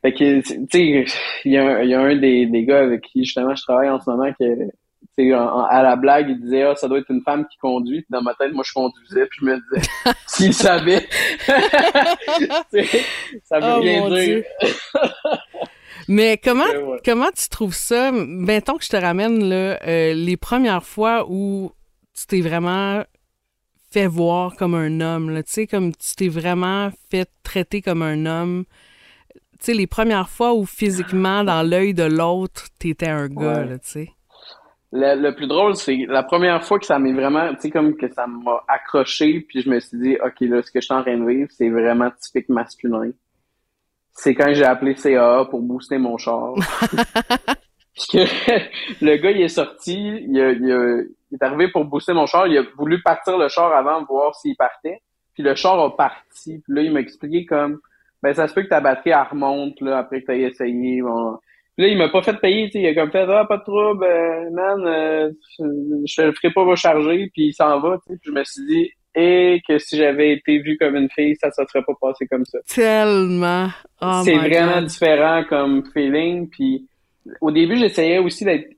Fait 0.00 0.12
que, 0.14 0.40
tu 0.40 0.66
sais, 0.72 1.04
il 1.44 1.52
y 1.52 1.58
a, 1.58 1.66
un- 1.78 1.82
il 1.82 1.90
y 1.90 1.94
a 1.94 2.00
un 2.00 2.14
des, 2.16 2.46
des 2.46 2.64
gars 2.64 2.78
avec 2.80 3.02
qui 3.02 3.24
justement 3.24 3.54
je 3.56 3.62
travaille 3.62 3.90
en 3.90 4.00
ce 4.00 4.08
moment 4.08 4.30
que, 4.38 4.54
tu 4.64 4.70
sais, 5.18 5.32
à 5.32 5.82
la 5.82 5.96
blague, 5.96 6.30
il 6.30 6.40
disait, 6.40 6.62
ah, 6.62 6.76
ça 6.76 6.86
doit 6.86 6.98
être 7.00 7.10
une 7.10 7.22
femme 7.22 7.46
qui 7.48 7.58
conduit. 7.58 8.02
Puis 8.02 8.06
dans 8.10 8.22
ma 8.22 8.34
tête, 8.34 8.52
moi, 8.52 8.62
je 8.64 8.72
conduisais, 8.72 9.26
puis 9.26 9.40
je 9.40 9.46
me 9.46 9.56
disais, 9.56 9.90
s'il 10.28 10.54
savait, 10.54 11.04
ça 13.44 13.58
veut 13.58 13.72
Oh, 13.76 13.80
rien 13.80 14.08
dire. 14.08 14.44
Mais 16.08 16.40
comment, 16.42 16.64
ouais. 16.64 16.98
comment 17.04 17.30
tu 17.36 17.48
trouves 17.50 17.74
ça? 17.74 18.10
Mettons 18.12 18.78
que 18.78 18.84
je 18.84 18.88
te 18.88 18.96
ramène 18.96 19.44
là, 19.48 19.78
euh, 19.86 20.14
les 20.14 20.38
premières 20.38 20.84
fois 20.84 21.26
où 21.28 21.70
tu 22.14 22.26
t'es 22.26 22.40
vraiment 22.40 23.04
fait 23.90 24.06
voir 24.06 24.56
comme 24.56 24.74
un 24.74 25.00
homme, 25.00 25.34
tu 25.36 25.42
sais, 25.46 25.66
comme 25.66 25.92
tu 25.92 26.14
t'es 26.16 26.28
vraiment 26.28 26.90
fait 27.10 27.28
traiter 27.42 27.82
comme 27.82 28.02
un 28.02 28.26
homme. 28.26 28.64
Tu 29.32 29.38
sais, 29.60 29.74
les 29.74 29.86
premières 29.86 30.28
fois 30.28 30.54
où 30.54 30.64
physiquement, 30.64 31.44
dans 31.44 31.68
l'œil 31.68 31.94
de 31.94 32.04
l'autre, 32.04 32.66
t'étais 32.78 33.08
un 33.08 33.28
gars, 33.28 33.64
tu 33.64 33.78
sais. 33.82 34.10
Le, 34.90 35.30
plus 35.32 35.46
drôle, 35.46 35.76
c'est 35.76 36.06
la 36.08 36.22
première 36.22 36.64
fois 36.64 36.78
que 36.78 36.86
ça 36.86 36.98
m'est 36.98 37.12
vraiment, 37.12 37.52
tu 37.54 37.62
sais, 37.62 37.70
comme 37.70 37.96
que 37.96 38.10
ça 38.10 38.26
m'a 38.26 38.64
accroché, 38.68 39.40
puis 39.40 39.60
je 39.60 39.68
me 39.68 39.80
suis 39.80 39.98
dit, 39.98 40.16
OK, 40.24 40.40
là, 40.40 40.62
ce 40.62 40.70
que 40.70 40.80
je 40.80 40.86
suis 40.86 40.94
en 40.94 41.02
train 41.02 41.18
de 41.18 41.26
vivre, 41.26 41.50
c'est 41.50 41.68
vraiment 41.68 42.10
typique 42.18 42.48
masculin. 42.48 43.10
C'est 44.20 44.34
quand 44.34 44.52
j'ai 44.52 44.64
appelé 44.64 44.96
CAA 44.96 45.44
pour 45.44 45.60
booster 45.60 45.96
mon 45.96 46.18
char. 46.18 46.54
Puis 47.94 48.06
que 48.12 48.18
le 49.04 49.16
gars, 49.16 49.30
il 49.30 49.42
est 49.42 49.48
sorti, 49.48 49.94
il, 49.94 50.36
il, 50.36 51.34
est 51.34 51.42
arrivé 51.42 51.68
pour 51.68 51.84
booster 51.84 52.14
mon 52.14 52.26
char, 52.26 52.48
il 52.48 52.58
a 52.58 52.64
voulu 52.76 53.00
partir 53.00 53.38
le 53.38 53.48
char 53.48 53.72
avant, 53.72 54.04
voir 54.06 54.34
s'il 54.34 54.56
partait. 54.56 54.98
Puis 55.34 55.44
le 55.44 55.54
char 55.54 55.78
a 55.78 55.96
parti. 55.96 56.60
Puis 56.64 56.74
là, 56.74 56.82
il 56.82 56.92
m'a 56.92 56.98
expliqué 56.98 57.46
comme, 57.46 57.78
ben 58.20 58.34
ça 58.34 58.48
se 58.48 58.54
peut 58.54 58.64
que 58.64 58.68
ta 58.68 58.80
batterie, 58.80 59.10
elle 59.10 59.26
remonte, 59.30 59.80
là, 59.80 59.98
après 59.98 60.22
que 60.22 60.26
t'aies 60.26 60.40
essayé. 60.40 61.00
Bon. 61.00 61.38
Puis 61.76 61.86
là, 61.86 61.92
il 61.92 61.98
m'a 61.98 62.08
pas 62.08 62.22
fait 62.22 62.40
payer, 62.40 62.68
tu 62.70 62.78
il 62.78 62.88
a 62.88 62.94
comme 62.96 63.12
fait, 63.12 63.24
ah, 63.28 63.44
pas 63.44 63.58
de 63.58 63.62
trouble, 63.62 64.02
euh, 64.04 64.50
man, 64.50 64.84
euh, 64.84 65.30
je 65.60 66.22
le 66.22 66.32
ferai 66.32 66.52
pas 66.52 66.64
recharger, 66.64 67.30
puis 67.32 67.46
il 67.46 67.52
s'en 67.52 67.78
va, 67.78 67.98
tu 67.98 68.14
sais. 68.14 68.18
Puis 68.20 68.32
je 68.32 68.32
me 68.32 68.42
suis 68.42 68.66
dit, 68.66 68.90
et 69.20 69.60
que 69.66 69.78
si 69.78 69.96
j'avais 69.96 70.32
été 70.32 70.58
vu 70.58 70.78
comme 70.78 70.94
une 70.94 71.10
fille, 71.10 71.34
ça 71.40 71.48
ne 71.48 71.66
serait 71.66 71.82
pas 71.82 71.94
passé 72.00 72.26
comme 72.28 72.44
ça. 72.44 72.58
Tellement. 72.72 73.68
Oh 74.00 74.20
c'est 74.24 74.36
vraiment 74.36 74.82
différent 74.82 75.42
comme 75.48 75.84
feeling, 75.92 76.48
puis 76.48 76.86
au 77.40 77.50
début, 77.50 77.76
j'essayais 77.76 78.18
aussi 78.18 78.44
d'être, 78.44 78.68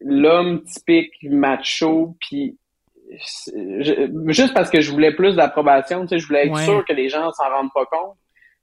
l'homme 0.00 0.62
typique 0.64 1.14
macho, 1.22 2.14
puis 2.20 2.58
juste 4.26 4.52
parce 4.52 4.68
que 4.68 4.80
je 4.80 4.90
voulais 4.90 5.14
plus 5.14 5.36
d'approbation, 5.36 6.06
je 6.10 6.26
voulais 6.26 6.48
être 6.48 6.58
sûr 6.58 6.84
que 6.84 6.92
les 6.92 7.08
gens 7.08 7.30
s'en 7.32 7.48
rendent 7.48 7.72
pas 7.72 7.86
compte. 7.86 8.16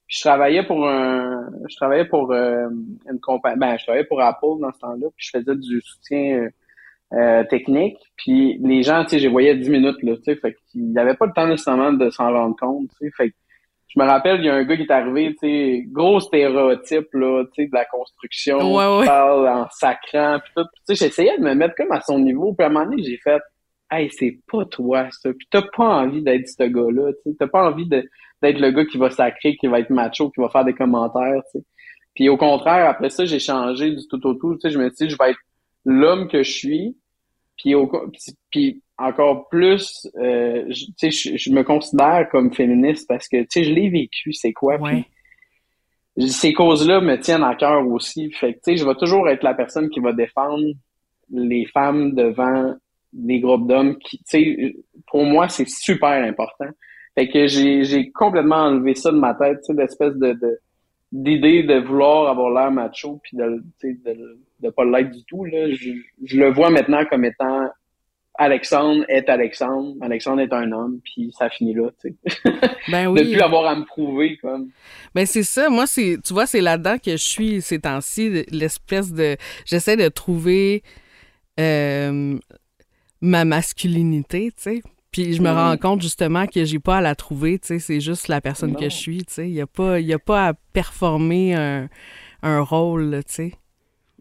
Puis 0.07 0.17
je 0.17 0.21
travaillais 0.21 0.63
pour 0.63 0.85
un, 0.87 1.49
je 1.69 1.75
travaillais 1.77 2.05
pour 2.05 2.31
euh, 2.33 2.67
une 3.09 3.19
compagnie, 3.21 3.57
ben 3.57 3.77
je 3.77 3.85
travaillais 3.85 4.05
pour 4.05 4.21
Apple 4.21 4.59
dans 4.59 4.71
ce 4.73 4.79
temps-là, 4.79 5.07
puis 5.15 5.25
je 5.25 5.39
faisais 5.39 5.55
du 5.55 5.81
soutien 5.81 6.37
euh, 6.37 6.49
technique. 7.49 7.97
Puis 8.17 8.57
les 8.63 8.83
gens, 8.83 9.03
tu 9.03 9.11
sais, 9.11 9.19
je 9.19 9.27
voyais 9.27 9.55
10 9.55 9.69
minutes 9.69 10.01
là, 10.03 10.15
tu 10.17 10.23
sais, 10.23 10.35
fait 10.35 10.55
qu'ils 10.71 10.91
n'avaient 10.93 11.15
pas 11.15 11.25
le 11.25 11.33
temps 11.33 11.47
nécessairement 11.47 11.93
de 11.93 12.09
s'en 12.09 12.31
rendre 12.31 12.55
compte, 12.55 12.89
tu 12.99 13.07
sais, 13.07 13.11
fait 13.15 13.33
je 13.93 14.01
me 14.01 14.07
rappelle, 14.07 14.39
il 14.39 14.45
y 14.45 14.49
a 14.49 14.55
un 14.55 14.63
gars 14.63 14.77
qui 14.77 14.83
est 14.83 14.91
arrivé, 14.91 15.31
tu 15.31 15.39
sais, 15.39 15.83
gros 15.87 16.21
stéréotype, 16.21 17.13
là, 17.13 17.43
tu 17.53 17.63
sais, 17.63 17.67
de 17.67 17.73
la 17.73 17.83
construction, 17.83 18.73
ouais, 18.73 19.05
parle 19.05 19.49
en 19.49 19.67
sacrant, 19.69 20.39
puis 20.41 20.53
tout. 20.55 20.63
Tu 20.63 20.95
sais, 20.95 21.05
j'essayais 21.05 21.37
de 21.37 21.43
me 21.43 21.53
mettre 21.53 21.75
comme 21.75 21.91
à 21.91 21.99
son 21.99 22.17
niveau, 22.19 22.53
puis 22.53 22.63
à 22.63 22.69
un 22.69 22.71
moment 22.71 22.85
donné, 22.85 23.03
j'ai 23.03 23.17
fait, 23.17 23.41
hey, 23.91 24.09
c'est 24.09 24.39
pas 24.49 24.63
toi, 24.63 25.09
ça. 25.11 25.33
Puis 25.33 25.45
t'as 25.51 25.63
pas 25.75 26.03
envie 26.03 26.21
d'être 26.21 26.47
ce 26.47 26.63
gars-là, 26.63 27.11
tu 27.11 27.31
sais. 27.31 27.35
T'as 27.37 27.47
pas 27.47 27.69
envie 27.69 27.85
d'être 27.85 28.07
le 28.41 28.71
gars 28.71 28.85
qui 28.85 28.97
va 28.97 29.09
sacrer, 29.09 29.57
qui 29.57 29.67
va 29.67 29.81
être 29.81 29.89
macho, 29.89 30.29
qui 30.29 30.39
va 30.39 30.47
faire 30.47 30.63
des 30.63 30.73
commentaires, 30.73 31.41
tu 31.51 31.59
sais. 31.59 31.65
Puis 32.15 32.29
au 32.29 32.37
contraire, 32.37 32.89
après 32.89 33.09
ça, 33.09 33.25
j'ai 33.25 33.39
changé 33.39 33.91
du 33.91 34.07
tout 34.09 34.25
au 34.25 34.35
tout. 34.35 34.53
Tu 34.55 34.61
sais, 34.61 34.69
je 34.69 34.79
me 34.79 34.89
suis 34.89 35.07
dit, 35.07 35.09
je 35.09 35.17
vais 35.21 35.31
être 35.31 35.39
l'homme 35.83 36.29
que 36.29 36.43
je 36.43 36.51
suis. 36.51 36.97
Puis, 37.61 37.75
au, 37.75 37.91
puis 38.49 38.81
encore 38.97 39.47
plus, 39.49 40.07
euh, 40.17 40.65
je, 40.69 41.09
je, 41.09 41.37
je 41.37 41.51
me 41.51 41.63
considère 41.63 42.27
comme 42.31 42.53
féministe 42.53 43.07
parce 43.07 43.27
que, 43.27 43.45
je 43.55 43.71
l'ai 43.71 43.89
vécu, 43.89 44.33
c'est 44.33 44.53
quoi. 44.53 44.77
ces 46.27 46.53
causes-là 46.53 47.01
me 47.01 47.19
tiennent 47.19 47.43
à 47.43 47.55
cœur 47.55 47.87
aussi. 47.87 48.31
Fait 48.31 48.53
que, 48.53 48.75
je 48.75 48.85
vais 48.85 48.95
toujours 48.95 49.29
être 49.29 49.43
la 49.43 49.53
personne 49.53 49.89
qui 49.89 49.99
va 49.99 50.11
défendre 50.11 50.65
les 51.31 51.65
femmes 51.65 52.13
devant 52.13 52.73
des 53.13 53.39
groupes 53.39 53.67
d'hommes 53.67 53.97
qui, 53.99 54.17
tu 54.19 54.23
sais, 54.25 54.75
pour 55.07 55.23
moi, 55.25 55.47
c'est 55.49 55.67
super 55.67 56.23
important. 56.23 56.69
Fait 57.15 57.27
que 57.29 57.45
j'ai, 57.45 58.11
complètement 58.11 58.55
enlevé 58.55 58.95
ça 58.95 59.11
de 59.11 59.17
ma 59.17 59.35
tête, 59.35 59.59
tu 59.59 59.65
sais, 59.67 59.73
d'espèce 59.73 60.15
de, 60.15 60.33
de 60.33 60.59
d'idée 61.11 61.63
de 61.63 61.79
vouloir 61.79 62.29
avoir 62.29 62.51
l'air 62.51 62.71
macho 62.71 63.19
puis 63.23 63.37
de, 63.37 63.63
de, 63.83 64.39
de 64.59 64.69
pas 64.69 64.85
l'être 64.85 65.11
du 65.11 65.23
tout. 65.25 65.43
Là. 65.45 65.71
Je, 65.71 65.91
je 66.23 66.37
le 66.37 66.51
vois 66.51 66.69
maintenant 66.69 67.05
comme 67.05 67.25
étant 67.25 67.69
Alexandre 68.35 69.03
est 69.09 69.29
Alexandre, 69.29 69.95
Alexandre 70.01 70.41
est 70.41 70.53
un 70.53 70.71
homme, 70.71 70.99
puis 71.03 71.31
ça 71.37 71.49
finit 71.49 71.73
là, 71.73 71.89
tu 72.01 72.15
sais. 72.25 72.51
Ben 72.91 73.07
oui. 73.07 73.21
de 73.21 73.31
plus 73.33 73.41
avoir 73.41 73.65
à 73.65 73.75
me 73.75 73.85
prouver, 73.85 74.37
comme. 74.37 74.69
Ben 75.13 75.25
c'est 75.25 75.43
ça, 75.43 75.69
moi, 75.69 75.85
c'est, 75.85 76.17
tu 76.23 76.33
vois, 76.33 76.45
c'est 76.45 76.61
là-dedans 76.61 76.97
que 76.97 77.11
je 77.11 77.17
suis 77.17 77.61
ces 77.61 77.79
temps-ci, 77.79 78.45
l'espèce 78.49 79.11
de... 79.11 79.35
J'essaie 79.65 79.97
de 79.97 80.07
trouver 80.07 80.81
euh, 81.59 82.37
ma 83.21 83.45
masculinité, 83.45 84.51
tu 84.55 84.63
sais. 84.63 84.81
Puis 85.11 85.33
je 85.33 85.41
me 85.41 85.49
rends 85.49 85.75
compte 85.75 86.01
justement 86.01 86.47
que 86.47 86.63
j'ai 86.63 86.79
pas 86.79 86.97
à 86.97 87.01
la 87.01 87.15
trouver, 87.15 87.59
tu 87.59 87.67
sais, 87.67 87.79
c'est 87.79 87.99
juste 87.99 88.29
la 88.29 88.39
personne 88.39 88.75
que 88.75 88.85
je 88.85 88.95
suis, 88.95 89.25
tu 89.25 89.33
sais. 89.33 89.49
Il 89.49 89.53
y 89.53 89.61
a 89.61 89.67
pas, 89.67 89.99
y 89.99 90.13
a 90.13 90.19
pas 90.19 90.47
à 90.47 90.53
performer 90.53 91.53
un, 91.53 91.89
un 92.43 92.61
rôle, 92.61 93.19
tu 93.25 93.33
sais. 93.33 93.51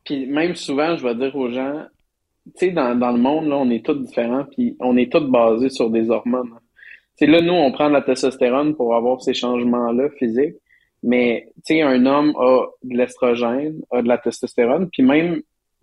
Puis 0.04 0.26
même 0.26 0.56
souvent, 0.56 0.96
je 0.96 1.06
vais 1.06 1.14
dire 1.14 1.34
aux 1.36 1.50
gens, 1.50 1.84
tu 2.58 2.66
sais, 2.66 2.70
dans, 2.72 2.98
dans 2.98 3.12
le 3.12 3.18
monde, 3.18 3.46
là, 3.46 3.56
on 3.56 3.70
est 3.70 3.84
tous 3.84 3.94
différents, 3.94 4.44
puis 4.44 4.76
on 4.80 4.96
est 4.96 5.12
tous 5.12 5.30
basés 5.30 5.68
sur 5.68 5.90
des 5.90 6.10
hormones. 6.10 6.58
Tu 7.16 7.24
sais, 7.24 7.30
là, 7.30 7.40
nous, 7.40 7.52
on 7.52 7.70
prend 7.70 7.88
de 7.88 7.94
la 7.94 8.02
testostérone 8.02 8.74
pour 8.74 8.96
avoir 8.96 9.22
ces 9.22 9.34
changements-là 9.34 10.08
physiques, 10.18 10.56
mais, 11.04 11.46
tu 11.64 11.74
sais, 11.74 11.82
un 11.82 12.04
homme 12.04 12.34
a 12.36 12.66
de 12.82 12.96
l'estrogène, 12.96 13.80
a 13.92 14.02
de 14.02 14.08
la 14.08 14.18
testostérone, 14.18 14.88
puis 14.90 15.02
même 15.02 15.42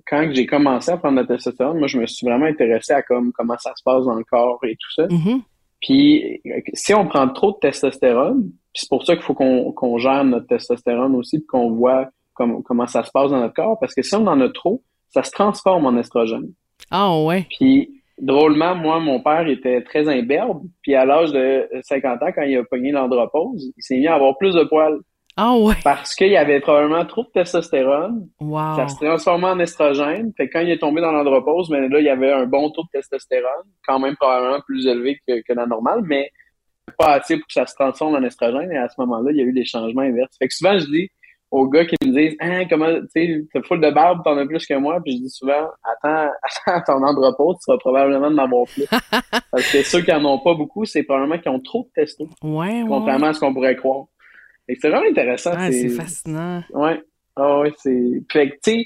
quand 0.09 0.29
j'ai 0.31 0.45
commencé 0.45 0.91
à 0.91 0.97
prendre 0.97 1.15
de 1.17 1.21
la 1.21 1.27
testostérone, 1.27 1.79
moi, 1.79 1.87
je 1.87 1.99
me 1.99 2.05
suis 2.05 2.25
vraiment 2.25 2.45
intéressé 2.45 2.93
à 2.93 3.01
comme, 3.01 3.31
comment 3.33 3.57
ça 3.57 3.73
se 3.75 3.83
passe 3.83 4.05
dans 4.05 4.15
le 4.15 4.23
corps 4.23 4.59
et 4.63 4.75
tout 4.75 4.91
ça. 4.95 5.07
Mm-hmm. 5.07 5.41
Puis, 5.81 6.41
si 6.73 6.93
on 6.93 7.05
prend 7.05 7.27
trop 7.29 7.51
de 7.51 7.57
testostérone, 7.57 8.51
c'est 8.73 8.89
pour 8.89 9.05
ça 9.05 9.15
qu'il 9.15 9.23
faut 9.23 9.33
qu'on 9.33 9.71
qu'on 9.71 9.97
gère 9.97 10.23
notre 10.23 10.47
testostérone 10.47 11.15
aussi, 11.15 11.39
puis 11.39 11.47
qu'on 11.47 11.71
voit 11.71 12.09
comment 12.33 12.87
ça 12.87 13.03
se 13.03 13.11
passe 13.11 13.31
dans 13.31 13.39
notre 13.39 13.53
corps, 13.53 13.79
parce 13.79 13.95
que 13.95 14.01
si 14.01 14.15
on 14.15 14.27
en 14.27 14.39
a 14.41 14.49
trop, 14.49 14.83
ça 15.09 15.23
se 15.23 15.31
transforme 15.31 15.85
en 15.85 15.97
estrogène. 15.97 16.51
Ah 16.91 17.19
ouais. 17.19 17.45
Puis 17.57 18.01
drôlement, 18.19 18.75
moi, 18.75 18.99
mon 18.99 19.21
père 19.21 19.47
était 19.47 19.81
très 19.81 20.07
imberbe, 20.07 20.61
puis 20.81 20.95
à 20.95 21.05
l'âge 21.05 21.31
de 21.31 21.67
50 21.81 22.21
ans, 22.21 22.31
quand 22.33 22.43
il 22.43 22.57
a 22.57 22.63
pogné 22.63 22.91
l'andropause, 22.91 23.71
il 23.75 23.83
s'est 23.83 23.97
mis 23.97 24.07
à 24.07 24.15
avoir 24.15 24.37
plus 24.37 24.53
de 24.53 24.63
poils. 24.63 24.99
Ah 25.39 25.55
ouais. 25.55 25.75
Parce 25.83 26.15
qu'il 26.15 26.29
y 26.29 26.37
avait 26.37 26.59
probablement 26.59 27.05
trop 27.05 27.23
de 27.23 27.29
testostérone. 27.29 28.27
Wow. 28.39 28.75
Ça 28.75 28.87
se 28.87 28.95
transformait 28.95 29.47
en 29.47 29.59
estrogène. 29.59 30.33
Fait 30.35 30.47
que 30.47 30.53
quand 30.53 30.61
il 30.61 30.71
est 30.71 30.79
tombé 30.79 30.99
dans 30.99 31.11
l'andropause, 31.11 31.69
mais 31.69 31.87
là, 31.87 31.99
il 31.99 32.05
y 32.05 32.09
avait 32.09 32.31
un 32.31 32.47
bon 32.47 32.71
taux 32.71 32.83
de 32.83 32.89
testostérone, 32.91 33.67
quand 33.87 33.99
même 33.99 34.15
probablement 34.15 34.59
plus 34.65 34.87
élevé 34.87 35.19
que, 35.27 35.41
que 35.47 35.53
la 35.53 35.67
normale, 35.67 36.01
mais 36.03 36.31
pas 36.97 37.13
assez 37.13 37.37
pour 37.37 37.45
que 37.45 37.53
ça 37.53 37.67
se 37.67 37.75
transforme 37.75 38.15
en 38.15 38.23
estrogène. 38.23 38.71
Et 38.71 38.77
à 38.77 38.89
ce 38.89 38.95
moment-là, 39.01 39.29
il 39.31 39.37
y 39.37 39.41
a 39.41 39.43
eu 39.43 39.53
des 39.53 39.65
changements 39.65 40.01
inverses. 40.01 40.35
Fait 40.39 40.47
que 40.47 40.55
souvent, 40.55 40.79
je 40.79 40.85
dis, 40.85 41.09
aux 41.51 41.67
gars 41.69 41.85
qui 41.85 41.95
me 42.03 42.13
disent 42.13 42.35
hein, 42.39 42.65
comment 42.69 42.93
tu 42.93 43.07
sais 43.13 43.45
t'as 43.53 43.61
full 43.61 43.79
de 43.79 43.89
barbe 43.89 44.21
t'en 44.23 44.37
as 44.37 44.45
plus 44.45 44.65
que 44.65 44.73
moi 44.73 44.99
puis 45.01 45.13
je 45.13 45.23
dis 45.23 45.29
souvent 45.29 45.69
attends 45.83 46.29
attends 46.65 46.99
ton 46.99 47.05
andropause 47.05 47.55
tu 47.63 47.71
vas 47.71 47.77
probablement 47.77 48.27
en 48.27 48.37
avoir 48.37 48.65
plus 48.65 48.85
parce 49.51 49.71
que 49.71 49.81
ceux 49.83 50.01
qui 50.01 50.11
en 50.11 50.25
ont 50.25 50.39
pas 50.39 50.55
beaucoup 50.55 50.85
c'est 50.85 51.03
probablement 51.03 51.37
qu'ils 51.37 51.51
ont 51.51 51.59
trop 51.59 51.83
de 51.83 52.01
testo 52.01 52.27
ouais, 52.43 52.83
contrairement 52.87 53.27
à 53.27 53.33
ce 53.33 53.39
qu'on 53.39 53.53
pourrait 53.53 53.77
croire 53.77 54.07
c'est 54.67 54.89
vraiment 54.89 55.09
intéressant 55.09 55.53
c'est 55.71 55.89
fascinant 55.89 56.63
ouais 56.73 57.01
ah 57.35 57.59
ouais 57.59 57.73
c'est 57.77 58.23
fait 58.31 58.49
que 58.49 58.55
tu 58.55 58.71
sais 58.71 58.85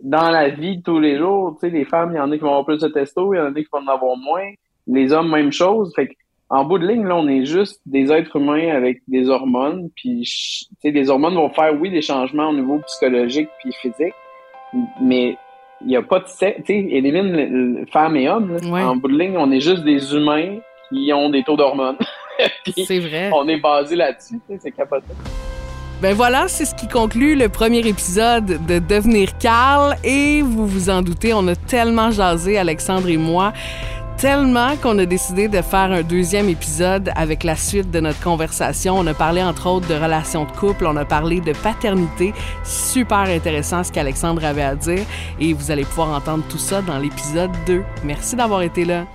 dans 0.00 0.30
la 0.30 0.48
vie 0.48 0.78
de 0.78 0.82
tous 0.82 0.98
les 0.98 1.18
jours 1.18 1.56
tu 1.60 1.68
sais 1.68 1.72
les 1.72 1.84
femmes 1.84 2.12
il 2.12 2.16
y 2.16 2.20
en 2.20 2.30
a 2.30 2.36
qui 2.36 2.42
vont 2.42 2.48
avoir 2.48 2.66
plus 2.66 2.80
de 2.80 2.88
testo 2.88 3.32
il 3.34 3.38
y 3.38 3.40
en 3.40 3.46
a 3.46 3.54
qui 3.54 3.68
vont 3.72 3.80
en 3.80 3.88
avoir 3.88 4.16
moins 4.16 4.50
les 4.86 5.12
hommes 5.12 5.30
même 5.30 5.52
chose 5.52 5.92
fait 5.94 6.08
que 6.08 6.14
en 6.52 6.66
bout 6.66 6.78
de 6.78 6.86
ligne, 6.86 7.06
là, 7.06 7.16
on 7.16 7.26
est 7.28 7.46
juste 7.46 7.80
des 7.86 8.12
êtres 8.12 8.36
humains 8.36 8.76
avec 8.76 9.00
des 9.08 9.30
hormones. 9.30 9.88
Puis, 9.96 10.68
des 10.84 11.08
hormones 11.08 11.34
vont 11.34 11.48
faire, 11.48 11.72
oui, 11.80 11.90
des 11.90 12.02
changements 12.02 12.50
au 12.50 12.52
niveau 12.52 12.78
psychologique 12.86 13.48
puis 13.58 13.72
physique, 13.80 14.12
mais 15.00 15.38
il 15.80 15.86
n'y 15.86 15.96
a 15.96 16.02
pas 16.02 16.20
de 16.20 16.26
sexe. 16.26 16.58
Tu 16.66 16.74
sais, 16.74 16.78
élimine 16.90 17.86
femmes 17.90 18.16
et 18.16 18.28
hommes. 18.28 18.58
En 18.70 18.96
bout 18.96 19.08
de 19.08 19.18
ligne, 19.18 19.38
on 19.38 19.50
est 19.50 19.60
juste 19.60 19.82
des 19.82 20.14
humains 20.14 20.58
qui 20.90 21.10
ont 21.14 21.30
des 21.30 21.42
taux 21.42 21.56
d'hormones. 21.56 21.96
c'est 22.86 22.98
vrai. 22.98 23.30
On 23.32 23.46
est 23.48 23.60
basé 23.60 23.96
là-dessus. 23.96 24.40
C'est 24.60 24.70
capoté. 24.70 25.06
Ben 26.00 26.14
voilà, 26.14 26.48
c'est 26.48 26.64
ce 26.64 26.74
qui 26.74 26.88
conclut 26.88 27.36
le 27.36 27.48
premier 27.48 27.86
épisode 27.86 28.66
de 28.66 28.78
Devenir 28.80 29.38
Carl. 29.38 29.96
Et 30.02 30.42
vous 30.42 30.66
vous 30.66 30.90
en 30.90 31.00
doutez, 31.00 31.32
on 31.32 31.46
a 31.46 31.54
tellement 31.54 32.10
jasé, 32.10 32.58
Alexandre 32.58 33.08
et 33.08 33.16
moi 33.16 33.52
tellement 34.22 34.76
qu'on 34.76 34.96
a 35.00 35.04
décidé 35.04 35.48
de 35.48 35.60
faire 35.62 35.90
un 35.90 36.02
deuxième 36.02 36.48
épisode 36.48 37.10
avec 37.16 37.42
la 37.42 37.56
suite 37.56 37.90
de 37.90 37.98
notre 37.98 38.20
conversation. 38.20 38.94
On 38.96 39.04
a 39.08 39.14
parlé 39.14 39.42
entre 39.42 39.66
autres 39.68 39.88
de 39.88 39.94
relations 39.94 40.44
de 40.44 40.52
couple, 40.52 40.86
on 40.86 40.96
a 40.96 41.04
parlé 41.04 41.40
de 41.40 41.52
paternité. 41.52 42.32
Super 42.62 43.22
intéressant 43.22 43.82
ce 43.82 43.90
qu'Alexandre 43.90 44.44
avait 44.44 44.62
à 44.62 44.76
dire 44.76 45.04
et 45.40 45.52
vous 45.52 45.72
allez 45.72 45.84
pouvoir 45.84 46.10
entendre 46.10 46.44
tout 46.48 46.58
ça 46.58 46.82
dans 46.82 46.98
l'épisode 47.00 47.50
2. 47.66 47.82
Merci 48.04 48.36
d'avoir 48.36 48.62
été 48.62 48.84
là. 48.84 49.06